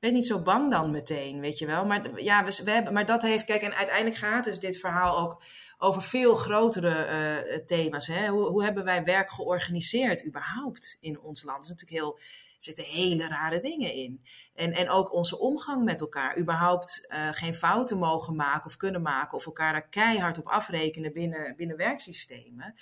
[0.01, 1.87] wees niet zo bang dan meteen, weet je wel.
[1.87, 5.19] Maar, ja, we, we, hebben, maar dat heeft, kijk, en uiteindelijk gaat dus dit verhaal
[5.19, 5.43] ook
[5.79, 8.07] over veel grotere uh, thema's.
[8.07, 8.29] Hè?
[8.29, 11.63] Hoe, hoe hebben wij werk georganiseerd überhaupt in ons land?
[11.63, 12.19] Dat is natuurlijk heel
[12.63, 14.25] zitten hele rare dingen in.
[14.55, 16.39] En, en ook onze omgang met elkaar.
[16.39, 19.39] Überhaupt uh, geen fouten mogen maken of kunnen maken.
[19.39, 22.75] Of elkaar daar keihard op afrekenen binnen, binnen werksystemen.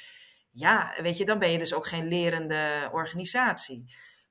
[0.53, 3.85] Ja, weet je, dan ben je dus ook geen lerende organisatie.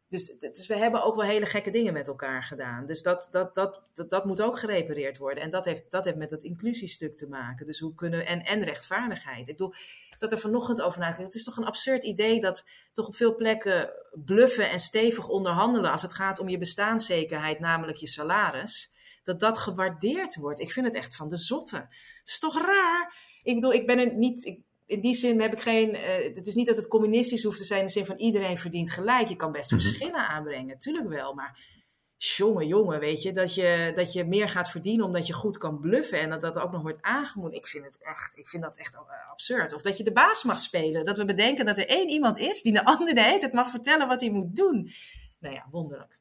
[0.09, 2.85] Dus, dus, we hebben ook wel hele gekke dingen met elkaar gedaan.
[2.85, 5.43] Dus dat, dat, dat, dat, moet ook gerepareerd worden.
[5.43, 7.65] En dat heeft, dat heeft met dat inclusiestuk te maken.
[7.65, 9.47] Dus hoe kunnen en, en rechtvaardigheid.
[9.47, 9.73] Ik bedoel,
[10.09, 13.15] ik zat er vanochtend over na Het is toch een absurd idee dat toch op
[13.15, 13.91] veel plekken
[14.25, 18.93] bluffen en stevig onderhandelen als het gaat om je bestaanszekerheid, namelijk je salaris,
[19.23, 20.59] dat dat gewaardeerd wordt.
[20.59, 21.77] Ik vind het echt van de zotte.
[21.77, 21.89] Dat
[22.25, 23.15] is toch raar?
[23.43, 24.63] Ik bedoel, ik ben er niet.
[24.85, 25.89] In die zin heb ik geen.
[25.89, 28.57] Uh, het is niet dat het communistisch hoeft te zijn in de zin van iedereen
[28.57, 29.27] verdient gelijk.
[29.27, 29.87] Je kan best mm -hmm.
[29.87, 31.33] verschillen aanbrengen, tuurlijk wel.
[31.33, 31.59] Maar
[32.17, 35.79] jongen, jongen, weet je dat, je, dat je meer gaat verdienen omdat je goed kan
[35.79, 37.63] bluffen en dat dat ook nog wordt aangemoedigd.
[37.63, 38.97] Ik vind het echt, ik vind dat echt
[39.31, 39.73] absurd.
[39.73, 41.05] Of dat je de baas mag spelen.
[41.05, 43.69] Dat we bedenken dat er één iemand is die de ander de hele tijd mag
[43.69, 44.89] vertellen wat hij moet doen.
[45.39, 46.19] Nou ja, wonderlijk.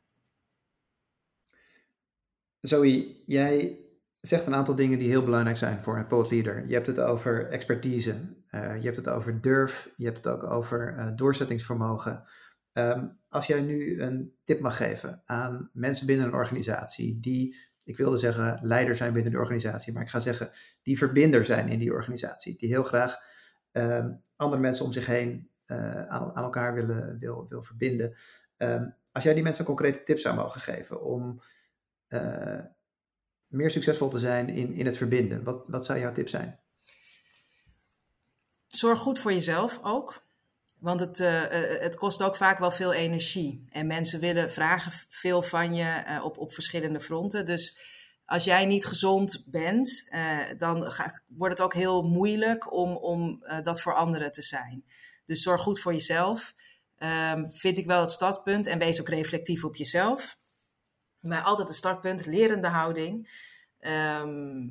[2.61, 3.79] Zoe, jij
[4.21, 6.65] zegt een aantal dingen die heel belangrijk zijn voor een thought leader.
[6.67, 10.45] Je hebt het over expertise, uh, je hebt het over durf, je hebt het ook
[10.45, 12.25] over uh, doorzettingsvermogen.
[12.73, 17.97] Um, als jij nu een tip mag geven aan mensen binnen een organisatie die, ik
[17.97, 20.51] wilde zeggen leider zijn binnen de organisatie, maar ik ga zeggen
[20.83, 23.17] die verbinder zijn in die organisatie, die heel graag
[23.73, 28.17] um, andere mensen om zich heen uh, aan, aan, elkaar willen, wil, wil verbinden.
[28.57, 31.41] Um, als jij die mensen een concrete tip zou mogen geven om
[33.47, 36.64] meer succesvol te zijn in, in het verbinden, wat, wat zou jouw tip zijn?
[38.77, 40.23] Zorg goed voor jezelf ook.
[40.79, 41.43] Want het, uh,
[41.81, 43.67] het kost ook vaak wel veel energie.
[43.71, 47.45] En mensen willen vragen veel van je uh, op, op verschillende fronten.
[47.45, 47.93] Dus
[48.27, 50.09] als jij niet gezond bent,
[50.57, 50.93] dan
[51.29, 54.85] wordt het ook heel moeilijk om, om dat voor anderen te zijn.
[55.25, 56.55] Dus zorg goed voor jezelf.
[56.99, 58.67] Um, vind ik wel het startpunt.
[58.67, 60.37] En wees ook reflectief op jezelf.
[61.21, 63.31] Maar altijd een startpunt, lerende houding.
[63.81, 64.67] Ehm,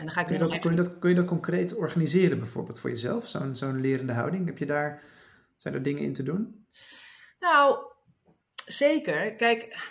[0.00, 2.38] en dan ga ik kun, je dat, kun, je dat, kun je dat concreet organiseren
[2.38, 4.46] bijvoorbeeld voor jezelf, zo'n zo'n lerende houding?
[4.46, 5.02] Heb je daar,
[5.56, 6.66] zijn er dingen in te doen?
[7.40, 7.78] Nou,
[8.66, 9.34] zeker.
[9.34, 9.90] Kijk,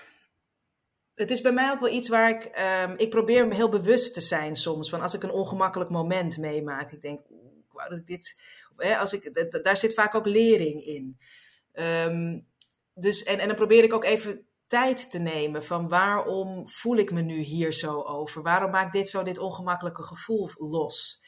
[1.16, 2.52] het is bij mij ook wel iets waar ik,
[2.90, 4.90] um, ik probeer heel bewust te zijn soms.
[4.90, 7.20] Van als ik een ongemakkelijk moment meemaak, ik denk,
[7.74, 8.42] dat ik dit,
[8.78, 11.18] hè, als ik, daar zit vaak ook lering in.
[11.74, 12.48] Um,
[12.94, 17.12] dus, en, en dan probeer ik ook even tijd te nemen van waarom voel ik
[17.12, 18.42] me nu hier zo over?
[18.42, 21.22] Waarom maakt dit zo dit ongemakkelijke gevoel los?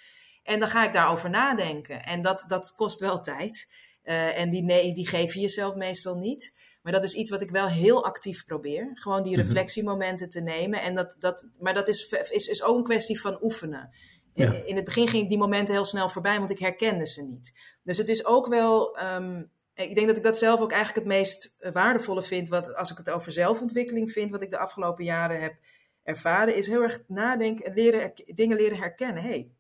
[0.44, 2.04] En dan ga ik daarover nadenken.
[2.04, 3.70] En dat, dat kost wel tijd.
[4.04, 6.56] Uh, en die, nee, die geef je jezelf meestal niet.
[6.82, 8.92] Maar dat is iets wat ik wel heel actief probeer.
[8.94, 9.42] Gewoon die mhm.
[9.42, 10.82] reflectiemomenten te nemen.
[10.82, 13.90] En dat, dat, maar dat is, is, is ook een kwestie van oefenen.
[14.34, 17.24] In, in het begin ging ik die momenten heel snel voorbij, want ik herkende ze
[17.24, 17.54] niet.
[17.84, 21.16] Dus het is ook wel um, ik denk dat ik dat zelf ook eigenlijk het
[21.16, 22.50] meest eh, waardevolle vind.
[22.50, 25.56] Wat, als ik het over zelfontwikkeling vind, wat ik de afgelopen jaren heb
[26.04, 29.24] ervaren, is heel erg nadenken en leren, dingen leren herkennen.
[29.24, 29.52] hey,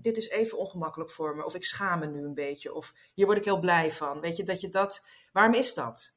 [0.00, 1.44] dit is even ongemakkelijk voor me.
[1.44, 2.74] Of ik schaam me nu een beetje.
[2.74, 4.20] Of hier word ik heel blij van.
[4.20, 5.06] Weet je, dat je dat.
[5.32, 6.16] Waarom is dat?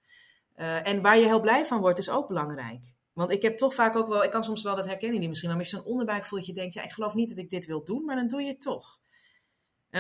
[0.56, 2.96] Uh, en waar je heel blij van wordt, is ook belangrijk.
[3.14, 5.50] Want ik heb toch vaak ook wel, ik kan soms wel dat herkennen niet misschien,
[5.50, 7.84] maar met zo'n onderbuikgevoel dat je denkt, ja, ik geloof niet dat ik dit wil
[7.84, 9.00] doen, maar dan doe je het toch.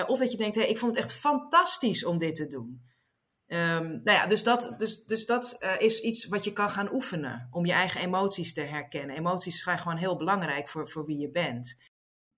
[0.07, 2.81] Of dat je denkt, hey, ik vond het echt fantastisch om dit te doen.
[3.49, 6.93] Um, nou ja, dus dat, dus, dus dat uh, is iets wat je kan gaan
[6.93, 9.15] oefenen om je eigen emoties te herkennen.
[9.15, 11.77] Emoties zijn gewoon heel belangrijk voor, voor wie je bent.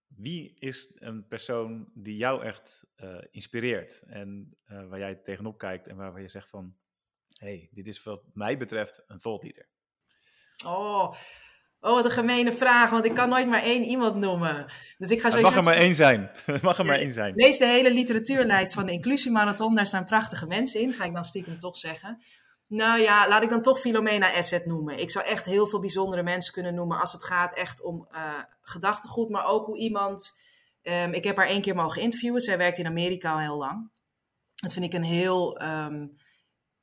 [0.07, 5.87] Wie is een persoon die jou echt uh, inspireert en uh, waar jij tegenop kijkt
[5.87, 6.75] en waarvan je zegt van,
[7.33, 9.67] hé, hey, dit is wat mij betreft een thought leader?
[10.65, 11.15] Oh,
[11.81, 14.65] Oh, wat een gemene vraag, want ik kan nooit maar één iemand noemen.
[14.97, 16.31] Dus ik ga Het mag er maar één zijn.
[16.45, 17.33] Het mag er maar één zijn.
[17.35, 19.75] Lees de hele literatuurlijst van de Inclusiemarathon.
[19.75, 22.21] Daar staan prachtige mensen in, ga ik dan stiekem toch zeggen.
[22.67, 24.99] Nou ja, laat ik dan toch Philomena Asset noemen.
[24.99, 28.43] Ik zou echt heel veel bijzondere mensen kunnen noemen als het gaat echt om uh,
[28.61, 30.37] gedachtegoed, maar ook hoe iemand...
[30.83, 32.41] Um, ik heb haar één keer mogen interviewen.
[32.41, 33.91] Zij werkt in Amerika al heel lang.
[34.55, 35.61] Dat vind ik een heel...
[35.61, 36.17] Um,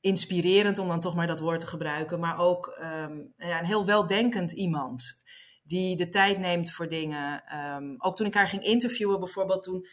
[0.07, 3.87] inspirerend, om dan toch maar dat woord te gebruiken, maar ook um, ja, een heel
[3.87, 5.21] weldenkend iemand.
[5.65, 7.43] Die de tijd neemt voor dingen.
[7.77, 9.87] Um, ook toen ik haar ging interviewen, bijvoorbeeld, toen.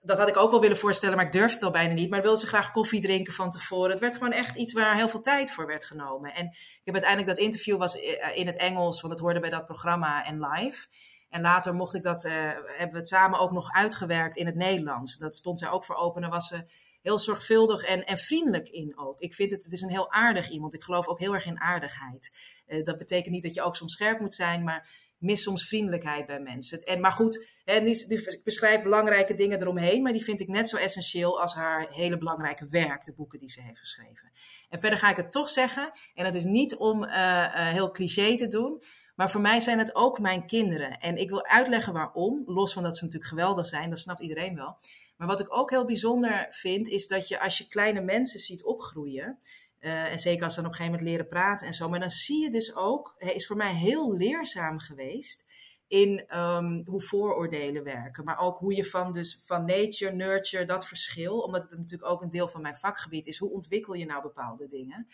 [0.00, 2.10] Dat had ik ook wel willen voorstellen, maar ik durfde het al bijna niet.
[2.10, 3.90] Maar wilde ze graag koffie drinken van tevoren.
[3.90, 6.34] Het werd gewoon echt iets waar heel veel tijd voor werd genomen.
[6.34, 9.50] En ik heb uiteindelijk dat interview was eh, in het Engels, want het hoorde bij
[9.50, 10.86] dat programma en live.
[11.28, 14.54] En later mocht ik dat, uh, hebben we het samen ook nog uitgewerkt in het
[14.54, 15.18] Nederlands.
[15.18, 16.22] Dat stond zij ook voor open.
[16.22, 16.64] En was ze
[17.06, 19.20] heel zorgvuldig en, en vriendelijk in ook.
[19.20, 20.74] Ik vind het, het is een heel aardig iemand.
[20.74, 22.30] Ik geloof ook heel erg in aardigheid.
[22.66, 24.88] Uh, dat betekent niet dat je ook soms scherp moet zijn, maar
[25.18, 26.80] mis soms vriendelijkheid bij mensen.
[26.82, 30.68] En, maar goed, hè, die, ik beschrijf belangrijke dingen eromheen, maar die vind ik net
[30.68, 34.32] zo essentieel als haar hele belangrijke werk, de boeken die ze heeft geschreven.
[34.68, 37.90] En verder ga ik het toch zeggen, en dat is niet om uh, uh, heel
[37.90, 38.82] cliché te doen,
[39.14, 40.98] maar voor mij zijn het ook mijn kinderen.
[40.98, 44.54] En ik wil uitleggen waarom, los van dat ze natuurlijk geweldig zijn, dat snapt iedereen
[44.54, 44.78] wel.
[45.16, 48.64] Maar wat ik ook heel bijzonder vind, is dat je als je kleine mensen ziet
[48.64, 49.38] opgroeien,
[49.80, 52.00] uh, en zeker als ze dan op een gegeven moment leren praten en zo, maar
[52.00, 55.44] dan zie je dus ook, is voor mij heel leerzaam geweest
[55.88, 58.24] in um, hoe vooroordelen werken.
[58.24, 62.22] Maar ook hoe je van, dus van nature, nurture, dat verschil, omdat het natuurlijk ook
[62.22, 65.06] een deel van mijn vakgebied is, hoe ontwikkel je nou bepaalde dingen?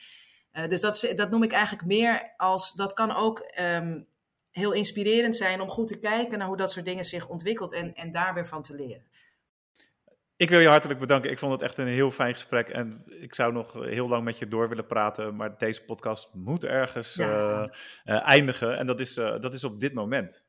[0.53, 4.07] Uh, dus dat, dat noem ik eigenlijk meer als, dat kan ook um,
[4.51, 7.95] heel inspirerend zijn om goed te kijken naar hoe dat soort dingen zich ontwikkelt en,
[7.95, 9.07] en daar weer van te leren.
[10.43, 11.31] Ik wil je hartelijk bedanken.
[11.31, 12.69] Ik vond het echt een heel fijn gesprek.
[12.69, 15.37] En ik zou nog heel lang met je door willen praten.
[15.37, 17.63] Maar deze podcast moet ergens ja.
[17.63, 17.69] uh,
[18.05, 18.79] uh, eindigen.
[18.79, 20.45] En dat is, uh, dat is op dit moment.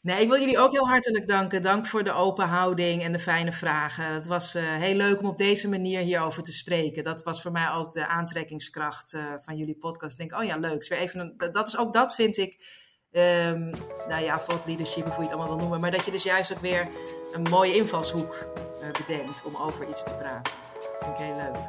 [0.00, 1.62] Nee, ik wil jullie ook heel hartelijk danken.
[1.62, 4.04] Dank voor de open houding en de fijne vragen.
[4.04, 7.02] Het was heel leuk om op deze manier hierover te spreken.
[7.02, 10.20] Dat was voor mij ook de aantrekkingskracht van jullie podcast.
[10.20, 10.88] Ik denk, oh ja, leuk.
[10.88, 12.80] Weer even een, dat is ook dat vind ik
[13.14, 13.70] Um,
[14.08, 15.80] nou ja, thought leadership, hoe je het allemaal wil noemen.
[15.80, 16.88] Maar dat je dus juist ook weer
[17.32, 18.46] een mooie invalshoek
[18.90, 20.52] bedenkt om over iets te praten.
[20.82, 21.60] Dat vind ik heel leuk.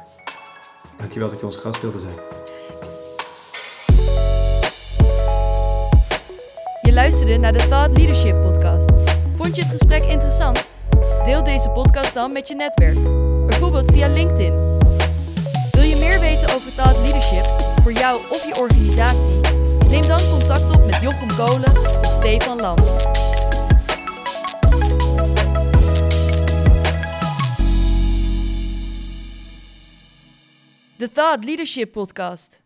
[0.98, 2.14] Dankjewel dat je onze gast wilde zijn.
[6.82, 8.88] Je luisterde naar de Thought Leadership podcast.
[9.36, 10.64] Vond je het gesprek interessant?
[11.24, 12.98] Deel deze podcast dan met je netwerk.
[13.46, 14.52] Bijvoorbeeld via LinkedIn.
[15.70, 17.46] Wil je meer weten over Thought Leadership
[17.82, 19.40] voor jou of je organisatie?
[19.88, 22.76] Neem dan contact op met Jochem Kolen of Stefan Lam.
[31.04, 32.63] De Thought Leadership Podcast.